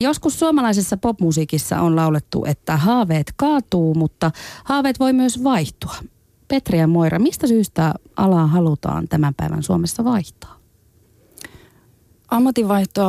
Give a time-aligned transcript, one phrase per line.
[0.00, 4.30] Joskus suomalaisessa popmusiikissa on laulettu, että haaveet kaatuu, mutta
[4.64, 5.94] haaveet voi myös vaihtua.
[6.48, 10.56] Petri ja Moira, mistä syystä alaa halutaan tämän päivän Suomessa vaihtaa?
[12.28, 13.08] Ammatinvaihtoa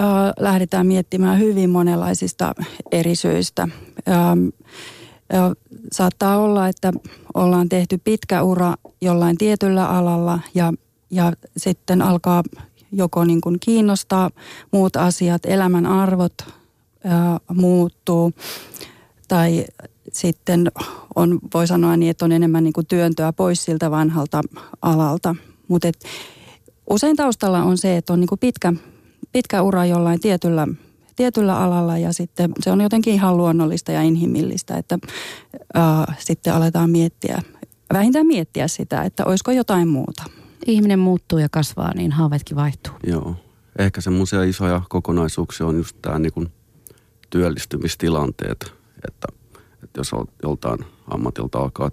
[0.00, 0.06] äh,
[0.38, 2.54] lähdetään miettimään hyvin monenlaisista
[2.92, 3.68] eri syistä.
[4.08, 4.48] Ähm,
[5.34, 5.50] äh,
[5.92, 6.92] saattaa olla, että
[7.34, 10.72] ollaan tehty pitkä ura jollain tietyllä alalla ja,
[11.10, 12.42] ja sitten alkaa
[12.94, 14.30] joko niin kuin kiinnostaa
[14.70, 16.34] muut asiat, elämän arvot
[17.04, 18.32] ää, muuttuu
[19.28, 19.64] tai
[20.12, 20.70] sitten
[21.14, 24.40] on, voi sanoa niin, että on enemmän niin kuin työntöä pois siltä vanhalta
[24.82, 25.34] alalta.
[25.68, 25.88] Mutta
[26.90, 28.72] usein taustalla on se, että on niin kuin pitkä,
[29.32, 30.68] pitkä ura jollain tietyllä,
[31.16, 34.98] tietyllä alalla ja sitten se on jotenkin ihan luonnollista ja inhimillistä, että
[35.74, 37.42] ää, sitten aletaan miettiä,
[37.92, 40.24] vähintään miettiä sitä, että olisiko jotain muuta
[40.66, 42.92] ihminen muuttuu ja kasvaa, niin haaveetkin vaihtuu.
[43.06, 43.36] Joo.
[43.78, 46.52] Ehkä semmoisia isoja kokonaisuuksia on just tämä niin
[47.30, 48.72] työllistymistilanteet,
[49.08, 49.26] että,
[49.82, 50.10] että jos
[50.42, 50.78] joltain
[51.10, 51.90] ammatilta alkaa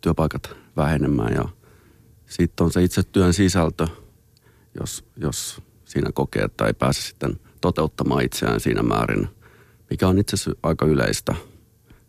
[0.00, 1.48] työpaikat vähenemään ja
[2.26, 3.86] sitten on se itse työn sisältö,
[4.80, 9.28] jos, jos siinä kokee, että ei pääse sitten toteuttamaan itseään siinä määrin,
[9.90, 11.34] mikä on itse asiassa aika yleistä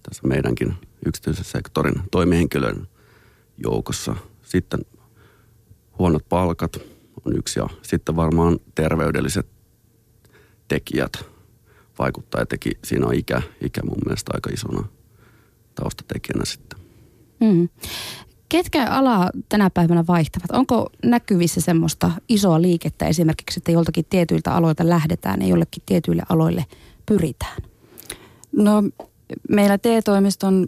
[0.04, 0.74] tässä meidänkin
[1.06, 2.88] yksityisen sektorin toimihenkilön
[3.58, 4.16] joukossa.
[4.42, 4.80] Sitten
[6.00, 6.78] huonot palkat
[7.26, 9.48] on yksi ja sitten varmaan terveydelliset
[10.68, 11.26] tekijät
[12.00, 14.88] vaikuttaa ja teki, siinä on ikä, ikä mun mielestä aika isona
[15.76, 16.80] taustatekijänä sitten.
[17.40, 17.70] Mm.
[18.50, 20.52] Ketkä alaa tänä päivänä vaihtavat?
[20.52, 26.66] Onko näkyvissä semmoista isoa liikettä esimerkiksi, että joltakin tietyiltä aloilta lähdetään ja jollekin tietyille aloille
[27.06, 27.62] pyritään?
[28.52, 28.84] No
[29.50, 30.68] meillä TE-toimiston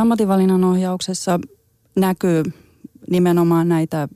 [0.00, 1.40] ammatinvalinnan ohjauksessa
[1.96, 2.42] näkyy
[3.10, 4.08] nimenomaan näitä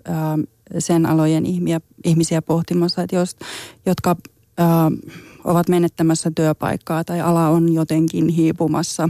[0.78, 3.36] sen alojen ihmiä, ihmisiä pohtimassa, että jos,
[3.86, 4.16] jotka
[5.44, 9.08] ovat menettämässä työpaikkaa tai ala on jotenkin hiipumassa.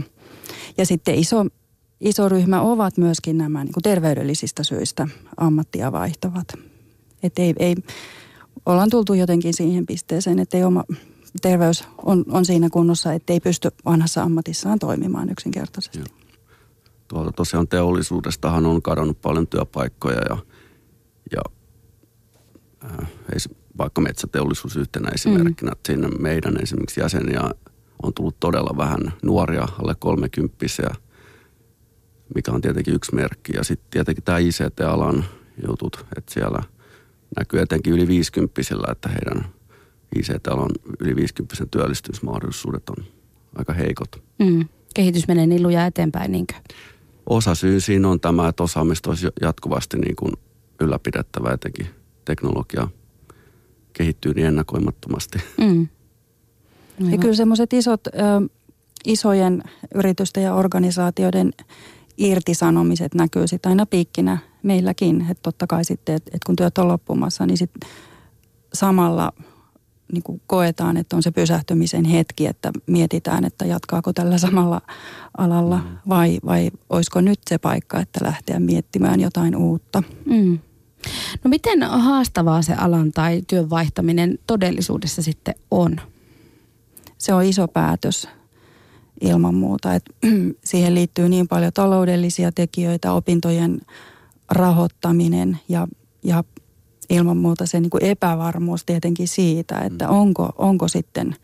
[0.77, 1.45] Ja sitten iso,
[2.01, 6.47] iso ryhmä ovat myöskin nämä niin kuin terveydellisistä syistä ammattia vaihtavat.
[7.23, 7.75] Että ei, ei,
[8.65, 10.83] ollaan tultu jotenkin siihen pisteeseen, että ei oma
[11.41, 15.99] terveys on, on siinä kunnossa, että ei pysty vanhassa ammatissaan toimimaan yksinkertaisesti.
[15.99, 16.22] Joo.
[17.13, 20.37] Tuolta tosiaan teollisuudestahan on kadonnut paljon työpaikkoja ja–
[21.31, 21.41] ja
[22.85, 23.07] äh,
[23.77, 25.77] vaikka metsäteollisuus yhtenä esimerkkinä, mm.
[25.85, 27.41] siinä meidän esimerkiksi jäseniä
[28.03, 30.89] on tullut todella vähän nuoria, alle kolmekymppisiä,
[32.35, 33.53] mikä on tietenkin yksi merkki.
[33.55, 35.25] Ja sitten tietenkin tämä ICT-alan
[35.67, 36.63] jutut, että siellä
[37.37, 39.45] näkyy etenkin yli 50 että heidän
[40.15, 43.05] ICT-alan yli 50 työllistymismahdollisuudet on
[43.55, 44.23] aika heikot.
[44.39, 44.67] Mm.
[44.95, 46.53] Kehitys menee niin lujaa eteenpäin, niinkö?
[47.29, 50.33] Osa syy siinä on tämä, että osaamista olisi jatkuvasti niin kuin
[50.81, 51.87] ylläpidettävä, etenkin
[52.25, 52.87] teknologia
[53.93, 55.39] kehittyy niin ennakoimattomasti.
[55.57, 55.87] Mm.
[57.11, 58.11] Ja kyllä semmoiset isot, ö,
[59.05, 59.63] isojen
[59.95, 61.51] yritysten ja organisaatioiden
[62.17, 65.21] irtisanomiset näkyy sitten aina piikkinä meilläkin.
[65.21, 67.89] Että totta kai sitten, että et kun työt on loppumassa, niin sitten
[68.73, 69.33] samalla
[70.13, 74.81] niin kuin koetaan, että on se pysähtymisen hetki, että mietitään, että jatkaako tällä samalla
[75.37, 75.97] alalla mm.
[76.09, 80.03] vai, vai olisiko nyt se paikka, että lähteä miettimään jotain uutta.
[80.25, 80.59] Mm.
[81.43, 86.01] No miten haastavaa se alan tai työn vaihtaminen todellisuudessa sitten on?
[87.17, 88.27] Se on iso päätös
[89.21, 89.93] ilman muuta.
[89.93, 90.11] Että
[90.65, 93.81] siihen liittyy niin paljon taloudellisia tekijöitä, opintojen
[94.51, 95.87] rahoittaminen ja,
[96.23, 96.43] ja
[97.09, 100.13] ilman muuta se niin kuin epävarmuus tietenkin siitä, että mm.
[100.13, 101.35] onko, onko sitten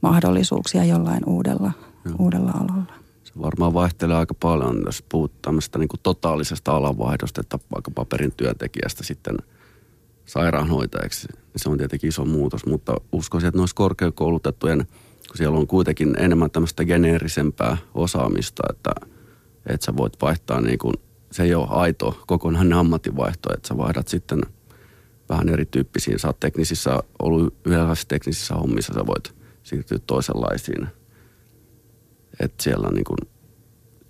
[0.00, 1.72] mahdollisuuksia jollain uudella,
[2.18, 2.92] uudella alalla.
[3.24, 8.32] Se varmaan vaihtelee aika paljon, jos puhut tämmöistä niin kuin totaalisesta alanvaihdosta, että vaikka paperin
[8.36, 9.36] työntekijästä sitten
[10.26, 11.28] sairaanhoitajaksi.
[11.32, 14.86] Niin se on tietenkin iso muutos, mutta uskoisin, että noissa korkeakoulutettujen,
[15.28, 18.90] kun siellä on kuitenkin enemmän tämmöistä geneerisempää osaamista, että,
[19.66, 20.94] että sä voit vaihtaa niin kuin,
[21.30, 24.40] se ei ole aito kokonainen ammatinvaihto, että sä vaihdat sitten
[25.28, 26.18] vähän erityyppisiin.
[26.18, 30.86] Sä oot teknisissä, ollut yhdessä teknisissä hommissa, sä voit siirtyä toisenlaisiin–
[32.40, 33.18] että siellä on niin kuin,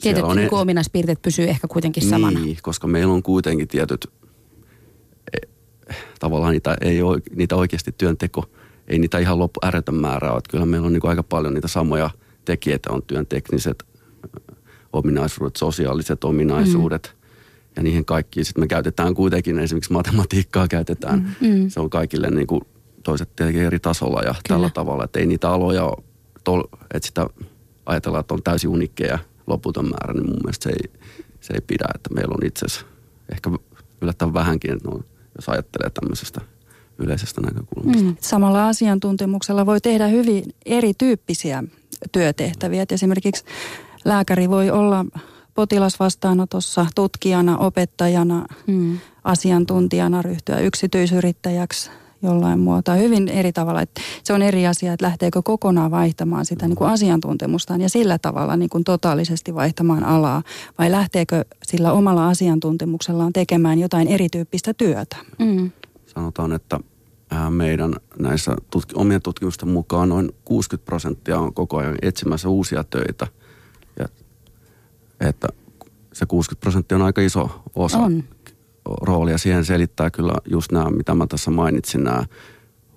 [0.02, 2.40] Tietyt on, niin ominaispiirteet pysyy ehkä kuitenkin samana.
[2.40, 4.06] Niin, koska meillä on kuitenkin tietyt,
[5.32, 5.46] e,
[6.20, 8.44] tavallaan niitä, ei ole, niitä oikeasti työnteko,
[8.88, 12.10] ei niitä ihan loppu ääretön määrää että kyllä meillä on niin aika paljon niitä samoja
[12.44, 13.84] tekijöitä, on työn tekniset
[14.92, 17.21] ominaisuudet, sosiaaliset ominaisuudet mm.
[17.76, 18.44] Ja niihin kaikkiin.
[18.44, 21.48] Sitten me käytetään kuitenkin, esimerkiksi matematiikkaa käytetään, mm.
[21.48, 21.68] mm.
[21.68, 22.60] se on kaikille niin kuin
[23.02, 24.40] toiset tietenkin eri tasolla ja kyllä.
[24.48, 25.92] tällä tavalla, että ei niitä aloja,
[26.94, 27.26] että sitä
[27.86, 31.00] ajatellaan, että on täysin unikkeja loputon määrä, niin mun mielestä se ei,
[31.40, 31.84] se ei pidä.
[31.94, 32.86] Että meillä on itse asiassa
[33.32, 33.50] ehkä
[34.02, 35.00] yllättävän vähänkin, että no,
[35.36, 36.40] jos ajattelee tämmöisestä
[36.98, 38.02] yleisestä näkökulmasta.
[38.02, 38.16] Mm.
[38.20, 41.64] Samalla asiantuntemuksella voi tehdä hyvin erityyppisiä
[42.12, 42.82] työtehtäviä.
[42.82, 43.44] Et esimerkiksi
[44.04, 45.04] lääkäri voi olla
[45.54, 48.98] potilasvastaanotossa tutkijana, opettajana, mm.
[49.24, 51.90] asiantuntijana, ryhtyä yksityisyrittäjäksi
[52.22, 53.82] jollain muotoa hyvin eri tavalla.
[53.82, 58.18] Että se on eri asia, että lähteekö kokonaan vaihtamaan sitä niin kuin asiantuntemustaan ja sillä
[58.18, 60.42] tavalla niin kuin totaalisesti vaihtamaan alaa
[60.78, 65.16] vai lähteekö sillä omalla asiantuntemuksellaan tekemään jotain erityyppistä työtä.
[65.38, 65.70] Mm.
[66.06, 66.80] Sanotaan, että
[67.50, 73.26] meidän näissä tutk- omien tutkimusten mukaan noin 60 prosenttia on koko ajan etsimässä uusia töitä.
[75.28, 75.48] Että
[76.12, 78.24] se 60 prosenttia on aika iso osa on.
[78.84, 79.38] roolia.
[79.38, 82.24] Siihen selittää kyllä just nämä, mitä mä tässä mainitsin, nämä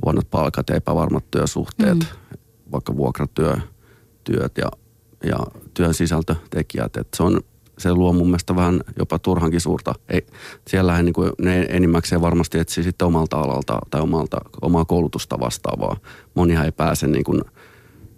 [0.05, 2.37] huonot palkat ja epävarmat työsuhteet, mm.
[2.71, 4.71] vaikka vuokratyöt ja,
[5.23, 5.37] ja
[5.73, 6.97] työn sisältötekijät.
[6.97, 7.41] Että se on
[7.77, 9.93] se luo mun mielestä vähän jopa turhankin suurta.
[10.09, 10.25] Ei,
[10.67, 15.97] siellähän niin kuin ne enimmäkseen varmasti etsii sitten omalta alalta tai omalta, omaa koulutusta vastaavaa.
[16.35, 17.41] Monihan ei pääse niin kuin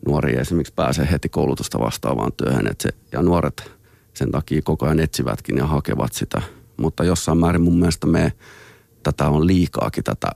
[0.07, 2.67] nuori esimerkiksi pääse heti koulutusta vastaavaan työhön.
[2.67, 3.71] Et se, ja nuoret
[4.17, 6.41] sen takia koko ajan etsivätkin ja hakevat sitä.
[6.77, 8.33] Mutta jossain määrin mun mielestä me
[9.03, 10.27] tätä on liikaakin tätä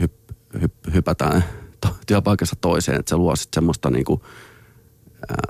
[0.00, 0.12] hyp,
[0.60, 1.44] hyp, hypätään
[2.06, 3.00] työpaikassa toiseen.
[3.00, 4.20] Että se luo sitten semmoista niin kuin–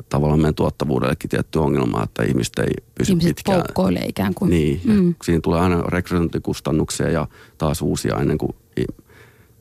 [0.08, 3.58] tavallaan meidän tuottavuudellekin tietty ongelma, että ihmiset ei pysy ihmiset pitkään.
[3.58, 4.50] poukkoilee ikään kuin.
[4.50, 5.14] Niin, mm.
[5.24, 7.26] siinä tulee aina rekrytointikustannuksia ja
[7.58, 8.52] taas uusia ennen kuin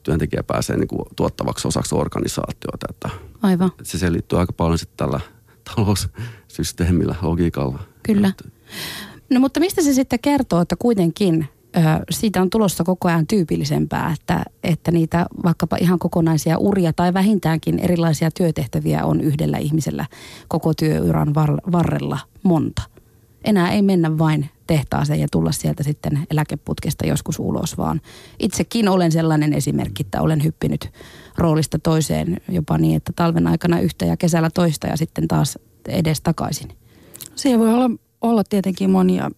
[0.02, 2.86] työntekijä pääsee niin kuin tuottavaksi osaksi organisaatiota.
[2.90, 3.10] Että
[3.42, 3.70] Aivan.
[3.82, 5.20] Se selittyy aika paljon sitten tällä
[5.76, 7.78] taloussysteemillä, logiikalla.
[8.02, 8.32] Kyllä.
[9.30, 11.48] No mutta mistä se sitten kertoo, että kuitenkin
[12.10, 17.78] siitä on tulossa koko ajan tyypillisempää, että, että niitä vaikkapa ihan kokonaisia uria tai vähintäänkin
[17.78, 20.06] erilaisia työtehtäviä on yhdellä ihmisellä
[20.48, 21.34] koko työuran
[21.72, 22.82] varrella monta.
[23.44, 28.00] Enää ei mennä vain tehtaaseen ja tulla sieltä sitten eläkeputkesta joskus ulos, vaan
[28.38, 30.90] itsekin olen sellainen esimerkki, että olen hyppinyt
[31.38, 36.20] roolista toiseen jopa niin, että talven aikana yhtä ja kesällä toista ja sitten taas edes
[36.20, 36.68] takaisin.
[37.34, 39.30] Siihen voi olla, olla tietenkin monia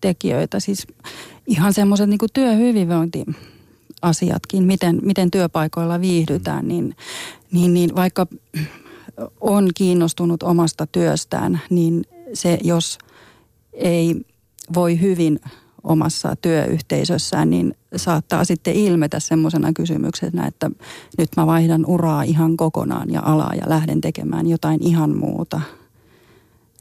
[0.00, 0.60] tekijöitä.
[0.60, 0.86] Siis
[1.46, 3.24] ihan semmoiset niin työhyvinvointi
[4.02, 6.96] asiatkin, miten, miten työpaikoilla viihdytään, niin,
[7.52, 8.26] niin, niin vaikka
[9.40, 12.98] on kiinnostunut omasta työstään, niin se, jos
[13.72, 14.14] ei
[14.74, 15.40] voi hyvin
[15.84, 20.70] omassa työyhteisössään, niin saattaa sitten ilmetä semmoisena kysymyksenä, että
[21.18, 25.60] nyt mä vaihdan uraa ihan kokonaan ja alaa ja lähden tekemään jotain ihan muuta.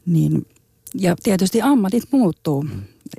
[0.06, 0.46] Niin,
[0.96, 2.66] ja tietysti ammatit muuttuu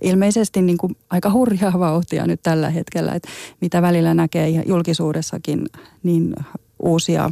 [0.02, 3.28] ilmeisesti niin kuin aika hurjaa vauhtia nyt tällä hetkellä, että
[3.60, 5.66] mitä välillä näkee julkisuudessakin,
[6.02, 6.34] niin
[6.82, 7.30] uusia,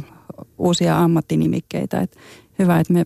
[0.57, 1.99] uusia ammattinimikkeitä.
[1.99, 2.19] Että
[2.59, 3.05] hyvä, että me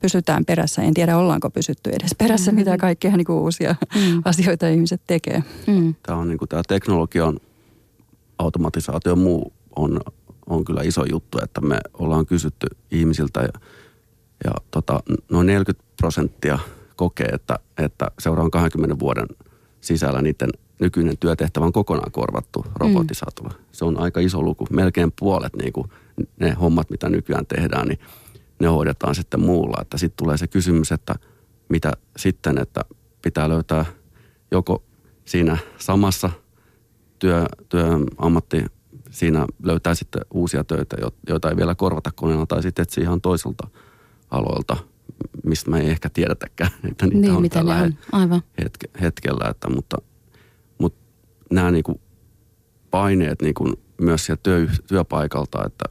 [0.00, 0.82] pysytään perässä.
[0.82, 2.60] En tiedä, ollaanko pysytty edes perässä, mm-hmm.
[2.60, 4.22] mitä kaikkea niin kuin uusia mm.
[4.24, 5.42] asioita ihmiset tekee.
[5.66, 5.94] Mm.
[6.02, 7.40] Tämä on niin kuin tämä teknologian
[8.38, 10.00] automatisaatio muu on,
[10.46, 13.60] on kyllä iso juttu, että me ollaan kysytty ihmisiltä ja,
[14.44, 15.00] ja tota,
[15.30, 16.58] noin 40 prosenttia–
[17.00, 19.26] kokee, että, että seuraavan 20 vuoden
[19.80, 20.50] sisällä niiden
[20.80, 23.50] nykyinen työtehtävä on kokonaan korvattu robotisaatolla.
[23.50, 23.64] Mm.
[23.72, 24.66] Se on aika iso luku.
[24.70, 25.90] Melkein puolet niin kuin
[26.40, 27.98] ne hommat, mitä nykyään tehdään, niin
[28.60, 29.82] ne hoidetaan sitten muulla.
[29.82, 31.14] Että sitten tulee se kysymys, että
[31.68, 32.80] mitä sitten, että
[33.22, 33.84] pitää löytää
[34.50, 34.82] joko
[35.24, 36.30] siinä samassa
[37.18, 38.64] työ, työammatti,
[39.10, 40.96] siinä löytää sitten uusia töitä,
[41.28, 43.68] joita ei vielä korvata koneella, tai sitten etsiä ihan toiselta
[44.30, 44.76] aloilta–
[45.44, 47.94] mistä me ei ehkä tiedetäkään, että niitä niin, on tällä on.
[48.12, 48.42] Aivan.
[48.62, 49.48] Hetke, hetkellä.
[49.50, 49.96] Että, mutta,
[50.78, 51.00] mutta
[51.50, 52.00] nämä niin kuin
[52.90, 55.84] paineet niin kuin myös sieltä työ, työpaikalta, että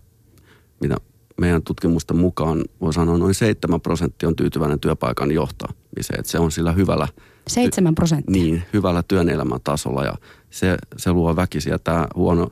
[0.82, 0.96] mitä
[1.40, 6.20] meidän tutkimusten mukaan voi sanoa noin 7 prosenttia on tyytyväinen työpaikan johtamiseen.
[6.20, 7.08] Että se on sillä hyvällä...
[7.48, 8.32] 7 prosenttia?
[8.44, 10.14] Niin, hyvällä työn elämän tasolla ja
[10.50, 11.80] se, se luo väkisiä.
[11.80, 12.52] Tämä huono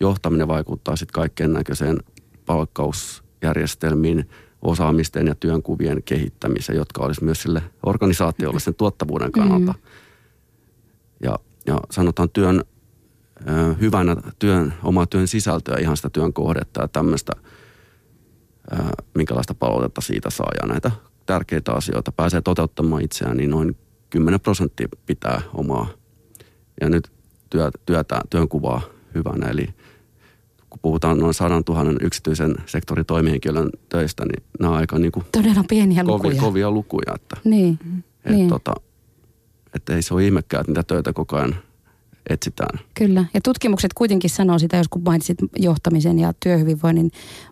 [0.00, 1.98] johtaminen vaikuttaa sitten kaikkeen näköiseen
[2.46, 4.28] palkkausjärjestelmiin,
[4.62, 9.72] osaamisten ja työnkuvien kehittämiseen, jotka olisi myös sille organisaatiolle sen tuottavuuden kannalta.
[9.72, 9.80] Mm.
[11.22, 12.64] Ja, ja sanotaan työn
[13.80, 17.32] hyvänä työn, oma työn sisältöä, ihan sitä työn kohdetta ja tämmöistä,
[19.14, 20.90] minkälaista palautetta siitä saa ja näitä
[21.26, 23.76] tärkeitä asioita pääsee toteuttamaan itseään, niin noin
[24.10, 25.86] 10 prosenttia pitää omaa
[26.80, 27.12] ja nyt
[27.50, 28.82] työ, työtä, työnkuvaa
[29.14, 29.48] hyvänä.
[29.48, 29.68] Eli
[30.70, 35.26] kun puhutaan noin sadan tuhannen yksityisen sektorin toimihenkilön töistä, niin nämä on aika niin kuin
[35.32, 36.40] Todella pieniä kovia, lukuja.
[36.40, 37.14] kovia lukuja.
[37.14, 37.78] Että, niin.
[38.24, 38.48] Et, niin.
[38.48, 38.72] Tota,
[39.74, 41.56] että ei se ole ihmekään, että niitä töitä koko ajan
[42.30, 42.78] etsitään.
[42.94, 47.10] Kyllä, ja tutkimukset kuitenkin sanoo sitä, jos kun mainitsit johtamisen ja työhyvinvoinnin,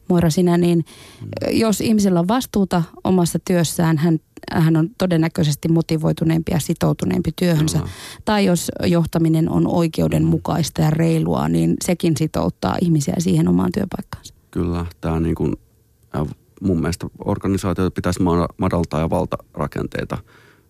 [0.09, 1.29] Moira sinä, niin mm.
[1.51, 4.19] jos ihmisellä on vastuuta omassa työssään, hän,
[4.53, 7.79] hän on todennäköisesti motivoituneempi ja sitoutuneempi työhönsä.
[7.79, 7.91] Kyllä.
[8.25, 14.35] Tai jos johtaminen on oikeudenmukaista ja reilua, niin sekin sitouttaa ihmisiä siihen omaan työpaikkaansa.
[14.51, 15.53] Kyllä, tämä niin kuin,
[16.63, 18.21] mun mielestä organisaatioita pitäisi
[18.59, 20.19] madaltaa ja valtarakenteita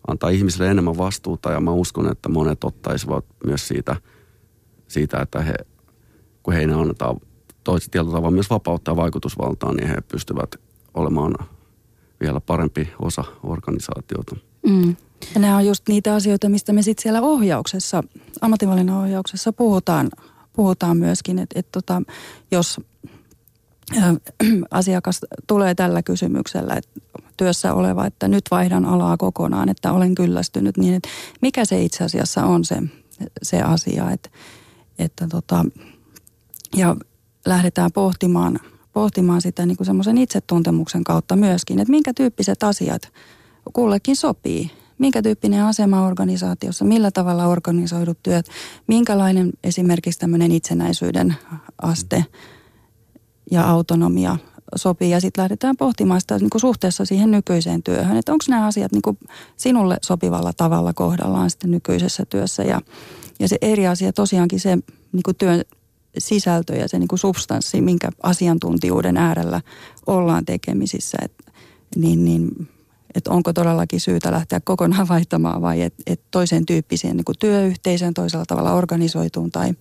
[0.08, 3.96] antaa ihmisille enemmän vastuuta ja mä uskon, että monet ottaisivat myös siitä,
[4.88, 5.54] siitä että he,
[6.42, 7.16] kun heille annetaan
[7.64, 10.56] toiset tietyllä tavalla myös vapautta ja vaikutusvaltaa, niin he pystyvät
[10.94, 11.34] olemaan
[12.20, 14.36] vielä parempi osa organisaatiota.
[14.66, 14.96] Mm.
[15.34, 18.04] Ja nämä on just niitä asioita, mistä me sitten siellä ohjauksessa,
[18.40, 20.10] ammattivalinnan ohjauksessa puhutaan,
[20.52, 22.02] puhutaan myöskin, että et tota,
[22.50, 22.80] jos
[24.70, 27.00] asiakas tulee tällä kysymyksellä, että
[27.36, 31.08] työssä oleva, että nyt vaihdan alaa kokonaan, että olen kyllästynyt, niin että
[31.40, 32.76] mikä se itse asiassa on se,
[33.42, 34.30] se asia, että,
[34.98, 35.64] että tota,
[36.76, 36.96] ja
[37.46, 38.60] lähdetään pohtimaan,
[38.92, 43.12] pohtimaan sitä niin semmoisen itsetuntemuksen kautta myöskin, että minkä tyyppiset asiat
[43.72, 44.70] kullekin sopii.
[44.98, 48.46] Minkä tyyppinen asema organisaatiossa, millä tavalla organisoidut työt,
[48.86, 51.36] minkälainen esimerkiksi tämmöinen itsenäisyyden
[51.82, 52.24] aste
[53.52, 54.36] ja autonomia
[54.76, 55.10] sopii.
[55.10, 58.92] Ja sitten lähdetään pohtimaan sitä niin kuin suhteessa siihen nykyiseen työhön, että onko nämä asiat
[58.92, 59.18] niin kuin
[59.56, 62.62] sinulle sopivalla tavalla kohdallaan sitten nykyisessä työssä.
[62.62, 62.80] Ja,
[63.40, 64.76] ja se eri asia tosiaankin se
[65.12, 65.62] niin kuin työn
[66.18, 69.60] sisältö ja se niin kuin substanssi, minkä asiantuntijuuden äärellä
[70.06, 71.32] ollaan tekemisissä, et,
[71.96, 72.68] niin, niin
[73.14, 78.14] että onko todellakin syytä lähteä kokonaan vaihtamaan vai että et toisen tyyppiseen niin kuin työyhteisöön
[78.14, 79.74] toisella tavalla organisoituun tai,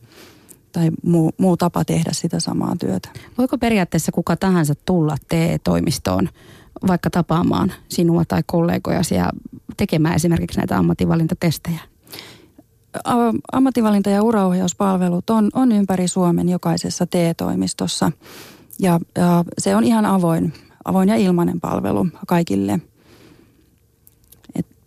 [0.71, 3.09] tai muu, muu tapa tehdä sitä samaa työtä.
[3.37, 6.29] Voiko periaatteessa kuka tahansa tulla TE-toimistoon
[6.87, 9.29] vaikka tapaamaan sinua tai kollegojasi ja
[9.77, 11.79] tekemään esimerkiksi näitä ammatinvalintatestejä?
[13.51, 18.11] ammattivalinta- ja uraohjauspalvelut on, on ympäri Suomen jokaisessa TE-toimistossa.
[18.79, 20.53] Ja, ja se on ihan avoin,
[20.85, 22.79] avoin ja ilmainen palvelu kaikille.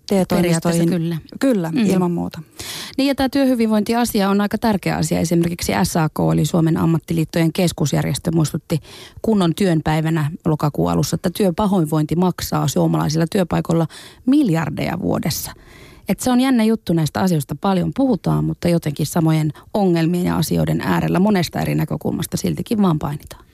[0.09, 0.89] TE-toimistoihin.
[0.89, 1.17] kyllä.
[1.41, 1.87] Kyllä, mm.
[1.87, 2.43] ilman muuta.
[2.97, 5.21] Niin ja tämä työhyvinvointiasia on aika tärkeä asia.
[5.21, 8.81] Esimerkiksi SAK eli Suomen ammattiliittojen keskusjärjestö muistutti
[9.23, 13.87] kunnon työnpäivänä lokakuun alussa, että työpahoinvointi maksaa suomalaisilla työpaikoilla
[14.27, 15.53] miljardeja vuodessa.
[16.09, 20.81] Et se on jännä juttu, näistä asioista paljon puhutaan, mutta jotenkin samojen ongelmien ja asioiden
[20.81, 23.45] äärellä monesta eri näkökulmasta siltikin vaan painitaan.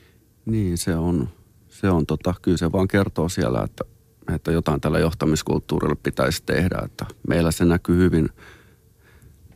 [0.46, 1.28] Niin, se on,
[1.68, 3.84] se on tota, kyllä se vaan kertoo siellä, että,
[4.34, 6.82] että jotain tällä johtamiskulttuurilla pitäisi tehdä.
[6.84, 8.28] Että meillä se näkyy hyvin,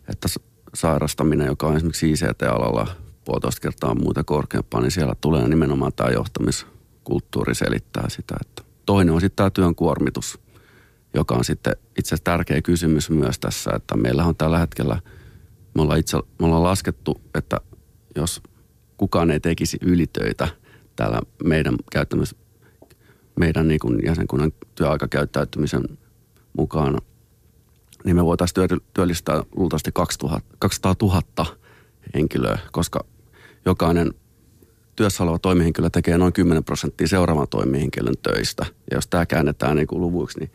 [0.08, 0.28] että
[0.74, 2.86] sairastaminen, joka on esimerkiksi ICT-alalla
[3.24, 8.34] puolitoista kertaa muuta korkeampaa, niin siellä tulee nimenomaan tämä johtamiskulttuuri selittää sitä.
[8.40, 10.38] Että toinen on sitten tämä työn kuormitus–
[11.14, 15.00] joka on sitten itse asiassa tärkeä kysymys myös tässä, että meillä on tällä hetkellä,
[15.74, 17.60] me ollaan, itse, me ollaan laskettu, että
[18.16, 18.42] jos
[18.96, 20.48] kukaan ei tekisi ylitöitä
[20.96, 22.36] täällä meidän käyttämis,
[23.36, 25.98] meidän niin kuin jäsenkunnan työaikakäyttäytymisen
[26.56, 26.98] mukaan,
[28.04, 31.46] niin me voitaisiin työllistää luultavasti 2000, 200 000
[32.14, 33.04] henkilöä, koska
[33.64, 34.14] jokainen
[34.96, 38.66] työssä oleva toimihenkilö tekee noin 10 prosenttia seuraavan toimihenkilön töistä.
[38.90, 40.50] Ja jos tämä käännetään niin kuin luvuiksi, niin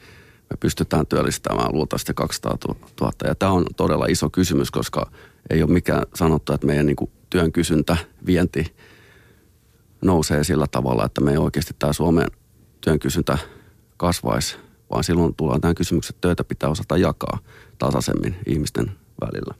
[0.50, 2.58] me pystytään työllistämään luultavasti 200
[3.02, 3.14] 000.
[3.24, 5.12] Ja tämä on todella iso kysymys, koska
[5.50, 8.76] ei ole mikään sanottu, että meidän niin kuin työn kysyntä, vienti
[10.02, 12.28] nousee sillä tavalla, että me ei oikeasti tämä Suomen
[12.82, 13.38] työn kysyntä
[13.98, 14.58] kasvaisi,
[14.92, 17.40] vaan silloin tullaan tähän kysymykseen, että töitä pitää osata jakaa
[17.78, 19.56] tasaisemmin ihmisten välillä.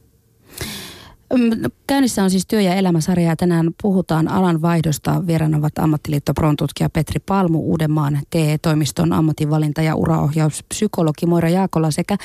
[1.88, 5.28] Käynnissä on siis työ- ja elämäsarja ja tänään puhutaan alan vaihdosta.
[5.28, 12.18] Vieraana ovat ammattiliitto Prontutkija Petri Palmu, Uudenmaan TE-toimiston ammatinvalinta- ja uraohjauspsykologi Moira Jaakola sekä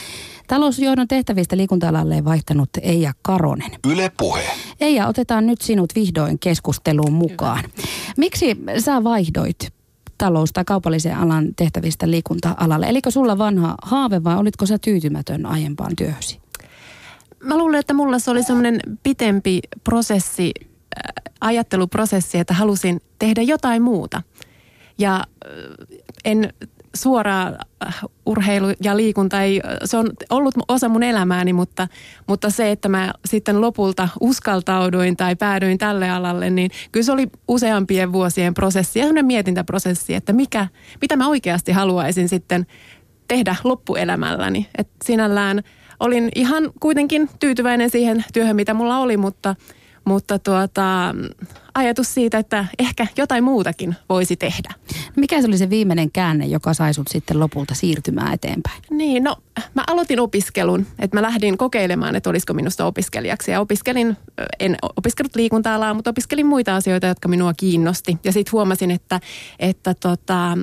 [0.47, 3.71] talousjohdon tehtävistä liikunta-alalle vaihtanut Eija Karonen.
[3.93, 4.45] Yle Puhe.
[4.81, 7.65] Eija, otetaan nyt sinut vihdoin keskusteluun mukaan.
[8.17, 9.74] Miksi sä vaihdoit
[10.18, 12.87] talous- tai kaupallisen alan tehtävistä liikunta-alalle?
[12.87, 16.44] Elikö sulla vanha haave vai olitko sä tyytymätön aiempaan työhösi?
[17.44, 23.83] mä luulen, että mulla se oli semmoinen pitempi prosessi, äh, ajatteluprosessi, että halusin tehdä jotain
[23.83, 24.23] muuta.
[24.99, 25.23] Ja äh,
[26.25, 26.52] en
[26.95, 31.89] suoraan äh, urheilu ja liikunta ei, se on ollut osa mun elämääni, mutta,
[32.27, 37.27] mutta se, että mä sitten lopulta uskaltauduin tai päädyin tälle alalle, niin kyllä se oli
[37.49, 40.69] useampien vuosien prosessi ja mietintäprosessi, että mikä,
[41.01, 42.67] mitä mä oikeasti haluaisin sitten
[43.29, 44.69] tehdä loppuelämälläni.
[44.79, 45.63] Että sinällään
[46.01, 49.57] olin ihan kuitenkin tyytyväinen siihen työhön, mitä mulla oli, mutta,
[50.05, 51.15] mutta tuota,
[51.75, 54.75] ajatus siitä, että ehkä jotain muutakin voisi tehdä.
[55.17, 58.83] Mikä se oli se viimeinen käänne, joka sai sut sitten lopulta siirtymään eteenpäin?
[58.91, 59.37] Niin, no
[59.75, 63.51] mä aloitin opiskelun, että mä lähdin kokeilemaan, että olisiko minusta opiskelijaksi.
[63.51, 64.17] Ja opiskelin,
[64.61, 68.19] en opiskellut liikunta-alaa, mutta opiskelin muita asioita, jotka minua kiinnosti.
[68.25, 69.21] Ja sitten huomasin, että,
[69.59, 70.59] että tota,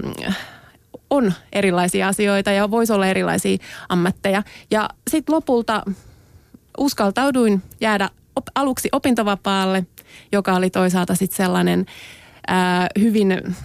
[1.10, 3.58] on erilaisia asioita ja voisi olla erilaisia
[3.90, 4.44] ammatteja.
[4.72, 5.84] Ja sitten lopulta
[6.78, 9.86] uskaltauduin jäädä op, aluksi opintovapaalle,
[10.32, 11.86] joka oli toisaalta sitten sellainen
[12.48, 13.56] ää, hyvin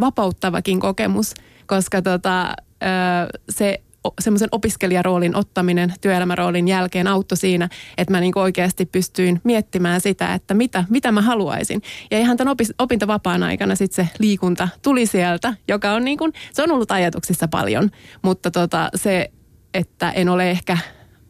[0.00, 1.34] vapauttavakin kokemus,
[1.66, 3.82] koska tota, ää, se
[4.20, 10.54] semmoisen opiskelijaroolin ottaminen työelämäroolin jälkeen auttoi siinä, että mä niin oikeasti pystyin miettimään sitä, että
[10.54, 11.82] mitä, mitä mä haluaisin.
[12.10, 16.32] Ja ihan tämän opis, opintovapaan aikana sitten se liikunta tuli sieltä, joka on niin kuin,
[16.52, 17.90] se on ollut ajatuksissa paljon,
[18.22, 19.30] mutta tota, se,
[19.74, 20.78] että en ole ehkä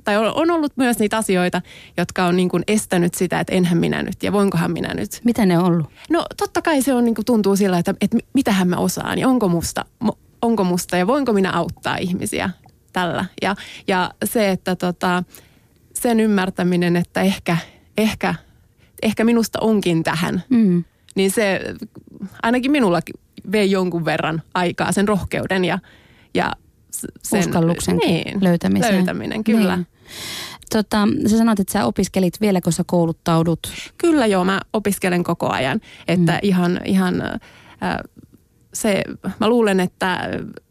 [0.09, 1.63] tai on ollut myös niitä asioita,
[1.97, 5.21] jotka on niin kuin estänyt sitä, että enhän minä nyt ja voinkohan minä nyt.
[5.25, 5.87] Mitä ne on ollut?
[6.11, 9.29] No totta kai se on niin kuin tuntuu sillä, että, että mitähän mä osaan ja
[9.29, 9.85] onko musta,
[10.43, 12.51] onko musta ja voinko minä auttaa ihmisiä
[12.93, 13.25] tällä.
[13.43, 13.57] Ja,
[13.89, 15.23] ja se, että tota,
[15.95, 17.57] sen ymmärtäminen, että ehkä,
[17.99, 18.35] ehkä,
[19.03, 20.85] ehkä minusta onkin tähän, mm.
[21.15, 21.61] niin se
[22.43, 23.01] ainakin minulla
[23.53, 25.79] vei jonkun verran aikaa sen rohkeuden ja,
[26.35, 26.53] ja
[27.23, 28.95] sen, Uskalluksen niin, löytämisen.
[28.95, 29.45] löytäminen.
[29.45, 29.77] Kyllä.
[29.77, 29.87] Niin.
[30.73, 33.73] Tota, sä sanoit, että sä opiskelit vielä, kun sä kouluttaudut.
[33.99, 35.81] Kyllä joo, mä opiskelen koko ajan.
[36.09, 36.39] Että mm.
[36.43, 37.39] ihan, ihan äh,
[38.75, 39.03] se,
[39.41, 40.29] mä luulen, että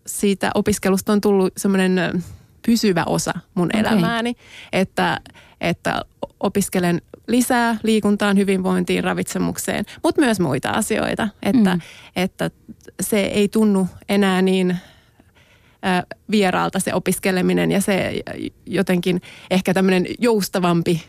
[0.07, 2.23] siitä opiskelusta on tullut semmoinen
[2.65, 3.81] pysyvä osa mun okay.
[3.81, 4.35] elämääni,
[4.73, 5.19] että,
[5.61, 6.01] että
[6.39, 11.81] opiskelen lisää liikuntaan, hyvinvointiin, ravitsemukseen, mutta myös muita asioita, että, mm.
[12.15, 12.51] että
[13.01, 14.77] se ei tunnu enää niin
[16.31, 18.21] vieraalta se opiskeleminen ja se
[18.65, 21.03] jotenkin ehkä tämmöinen joustavampi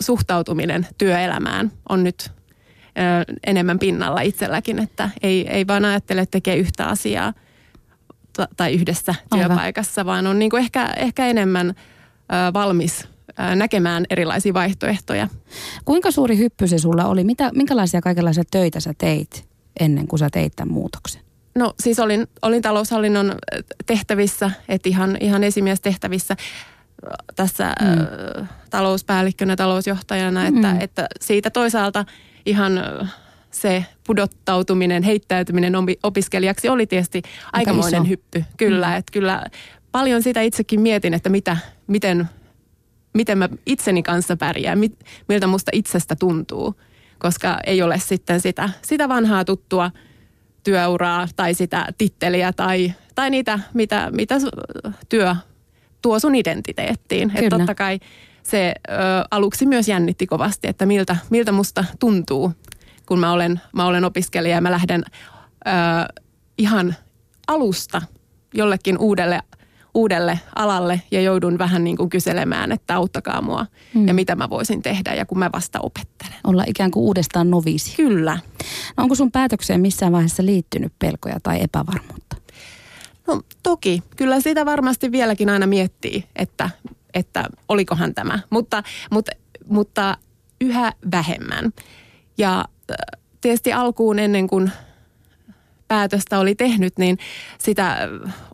[0.00, 2.30] suhtautuminen työelämään on nyt
[3.46, 7.32] enemmän pinnalla itselläkin, että ei, ei vaan ajattele, että tekee yhtä asiaa
[8.56, 9.46] tai yhdessä Aivan.
[9.46, 11.74] työpaikassa, vaan on niin kuin ehkä, ehkä enemmän
[12.54, 13.08] valmis
[13.54, 15.28] näkemään erilaisia vaihtoehtoja.
[15.84, 17.24] Kuinka suuri hyppy se sulla oli?
[17.24, 19.48] Mitä, minkälaisia kaikenlaisia töitä sä teit
[19.80, 21.27] ennen kuin sä teit tämän muutoksen?
[21.58, 23.34] No siis olin, olin taloushallinnon
[23.86, 26.36] tehtävissä, että ihan, ihan esimiestehtävissä
[27.36, 27.88] tässä mm.
[27.88, 30.80] äh, talouspäällikkönä, talousjohtajana, että, mm.
[30.80, 32.04] että siitä toisaalta
[32.46, 32.72] ihan
[33.50, 35.72] se pudottautuminen, heittäytyminen
[36.02, 37.22] opiskelijaksi oli tietysti
[37.52, 38.08] aikamoinen iso.
[38.08, 38.44] hyppy.
[38.56, 38.96] Kyllä, mm.
[38.96, 39.44] että kyllä
[39.92, 42.28] paljon sitä itsekin mietin, että mitä, miten,
[43.14, 46.74] miten mä itseni kanssa pärjään, mit, miltä musta itsestä tuntuu,
[47.18, 49.90] koska ei ole sitten sitä, sitä vanhaa tuttua–
[50.64, 54.34] työuraa tai sitä titteliä tai, tai niitä, mitä, mitä
[55.08, 55.34] työ
[56.02, 57.32] tuo sun identiteettiin.
[57.34, 58.00] Että totta kai
[58.42, 58.92] se ö,
[59.30, 62.52] aluksi myös jännitti kovasti, että miltä, miltä musta tuntuu,
[63.06, 65.04] kun mä olen, mä olen opiskelija ja mä lähden
[65.66, 65.70] ö,
[66.58, 66.94] ihan
[67.46, 68.02] alusta
[68.54, 69.40] jollekin uudelle
[69.94, 74.08] uudelle alalle ja joudun vähän niin kuin kyselemään, että auttakaa mua mm.
[74.08, 76.38] ja mitä mä voisin tehdä ja kun mä vasta opettelen.
[76.44, 77.96] Olla ikään kuin uudestaan novisi.
[77.96, 78.38] Kyllä.
[78.96, 82.36] No onko sun päätökseen missään vaiheessa liittynyt pelkoja tai epävarmuutta?
[83.26, 86.70] No toki, kyllä sitä varmasti vieläkin aina miettii, että,
[87.14, 89.32] että olikohan tämä, mutta, mutta,
[89.68, 90.16] mutta
[90.60, 91.72] yhä vähemmän.
[92.38, 92.58] Ja
[92.90, 94.72] äh, tietysti alkuun ennen kuin
[95.88, 97.18] päätöstä oli tehnyt, niin
[97.58, 98.08] sitä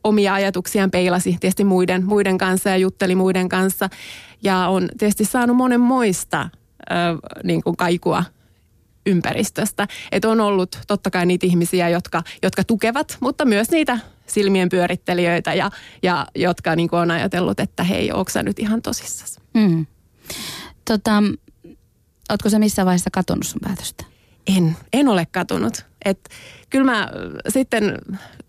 [0.05, 3.89] omia ajatuksiaan peilasi tietysti muiden, muiden kanssa ja jutteli muiden kanssa.
[4.43, 6.49] Ja on tietysti saanut monenmoista
[6.91, 6.95] ö,
[7.45, 8.25] niin kuin kaikua
[9.07, 9.89] ympäristöstä.
[10.13, 15.55] Että on ollut totta kai niitä ihmisiä, jotka, jotka tukevat, mutta myös niitä silmien pyörittelijöitä
[15.55, 15.71] ja,
[16.03, 19.41] ja jotka niin kuin on ajatellut, että hei, onko sä nyt ihan tosissasi?
[19.55, 19.87] Mm.
[20.85, 21.23] Tota,
[22.31, 24.05] ootko sä missään vaiheessa katonut sun päätöstä?
[24.57, 25.87] En, en ole katunut.
[26.05, 26.29] Et
[26.71, 27.09] kyllä mä
[27.49, 27.99] sitten,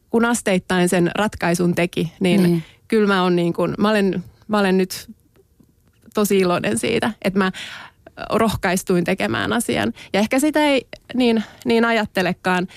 [0.09, 2.63] kun asteittain sen ratkaisun teki, niin, niin.
[2.87, 5.09] kyllä mä, on niin kuin, mä, olen, mä olen nyt
[6.13, 7.51] tosi iloinen siitä, että mä
[8.29, 9.93] rohkaistuin tekemään asian.
[10.13, 12.67] Ja ehkä sitä ei niin, niin ajattelekaan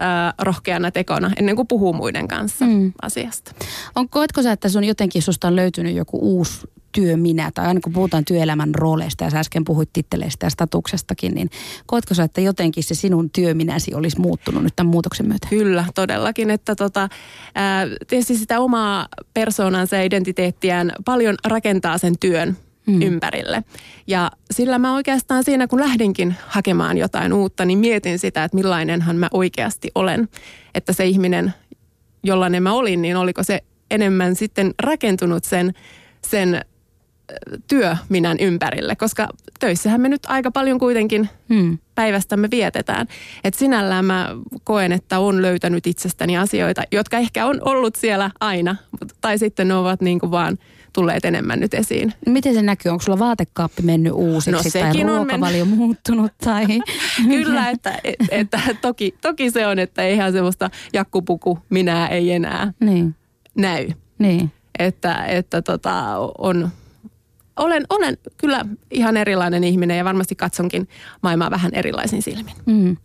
[0.00, 2.92] äh, rohkeana tekona ennen kuin puhuu muiden kanssa mm.
[3.02, 3.54] asiasta.
[3.94, 6.66] On, koetko sä, että sun jotenkin susta on löytynyt joku uusi
[7.00, 11.50] työminä, tai aina kun puhutaan työelämän rooleista, ja sä äsken puhuit titteleistä ja statuksestakin, niin
[11.86, 15.48] koetko sä, että jotenkin se sinun työminäsi olisi muuttunut nyt tämän muutoksen myötä?
[15.50, 17.08] Kyllä, todellakin, että tota,
[17.54, 22.56] ää, tietysti sitä omaa persoonansa ja identiteettiään paljon rakentaa sen työn
[22.86, 23.02] mm.
[23.02, 23.64] ympärille.
[24.06, 29.16] Ja sillä mä oikeastaan siinä, kun lähdinkin hakemaan jotain uutta, niin mietin sitä, että millainenhan
[29.16, 30.28] mä oikeasti olen.
[30.74, 31.54] Että se ihminen,
[32.22, 35.74] jollainen mä olin, niin oliko se enemmän sitten rakentunut sen,
[36.26, 36.64] sen
[37.66, 39.28] työ minän ympärille, koska
[39.60, 41.78] töissähän me nyt aika paljon kuitenkin hmm.
[41.94, 43.06] päivästämme vietetään.
[43.44, 44.28] Et sinällään mä
[44.64, 48.76] koen, että on löytänyt itsestäni asioita, jotka ehkä on ollut siellä aina,
[49.20, 50.58] tai sitten ne ovat niin kuin vaan
[50.92, 52.12] tulleet enemmän nyt esiin.
[52.26, 52.90] Miten se näkyy?
[52.92, 55.78] Onko sulla vaatekaappi mennyt uusiksi no, tai ruokavalio men...
[55.78, 56.32] muuttunut?
[56.44, 56.66] Tai...
[57.28, 62.72] Kyllä, että, että, että toki, toki se on, että eihän semmoista jakkupuku minä ei enää
[62.80, 63.14] niin.
[63.54, 63.88] näy.
[64.18, 64.52] Niin.
[64.78, 66.70] Että, että tota, on,
[67.58, 70.88] olen, olen kyllä ihan erilainen ihminen ja varmasti katsonkin
[71.22, 72.54] maailmaa vähän erilaisin silmin.
[72.66, 72.96] Mm.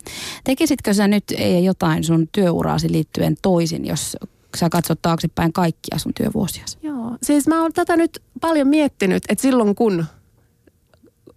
[0.44, 4.16] Tekisitkö sä nyt ei jotain sun työuraasi liittyen toisin, jos
[4.56, 6.78] sä katsot taaksepäin kaikkia sun työvuosiasi?
[6.82, 10.04] Joo, siis mä oon tätä nyt paljon miettinyt, että silloin kun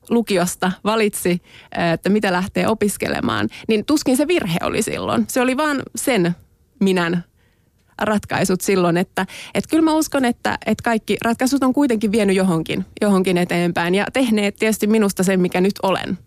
[0.09, 1.41] lukiosta valitsi,
[1.93, 5.25] että mitä lähtee opiskelemaan, niin tuskin se virhe oli silloin.
[5.27, 6.35] Se oli vaan sen
[6.79, 7.23] minän
[8.01, 12.85] ratkaisut silloin, että, että kyllä mä uskon, että, että kaikki ratkaisut on kuitenkin vienyt johonkin,
[13.01, 16.17] johonkin eteenpäin ja tehneet tietysti minusta sen, mikä nyt olen.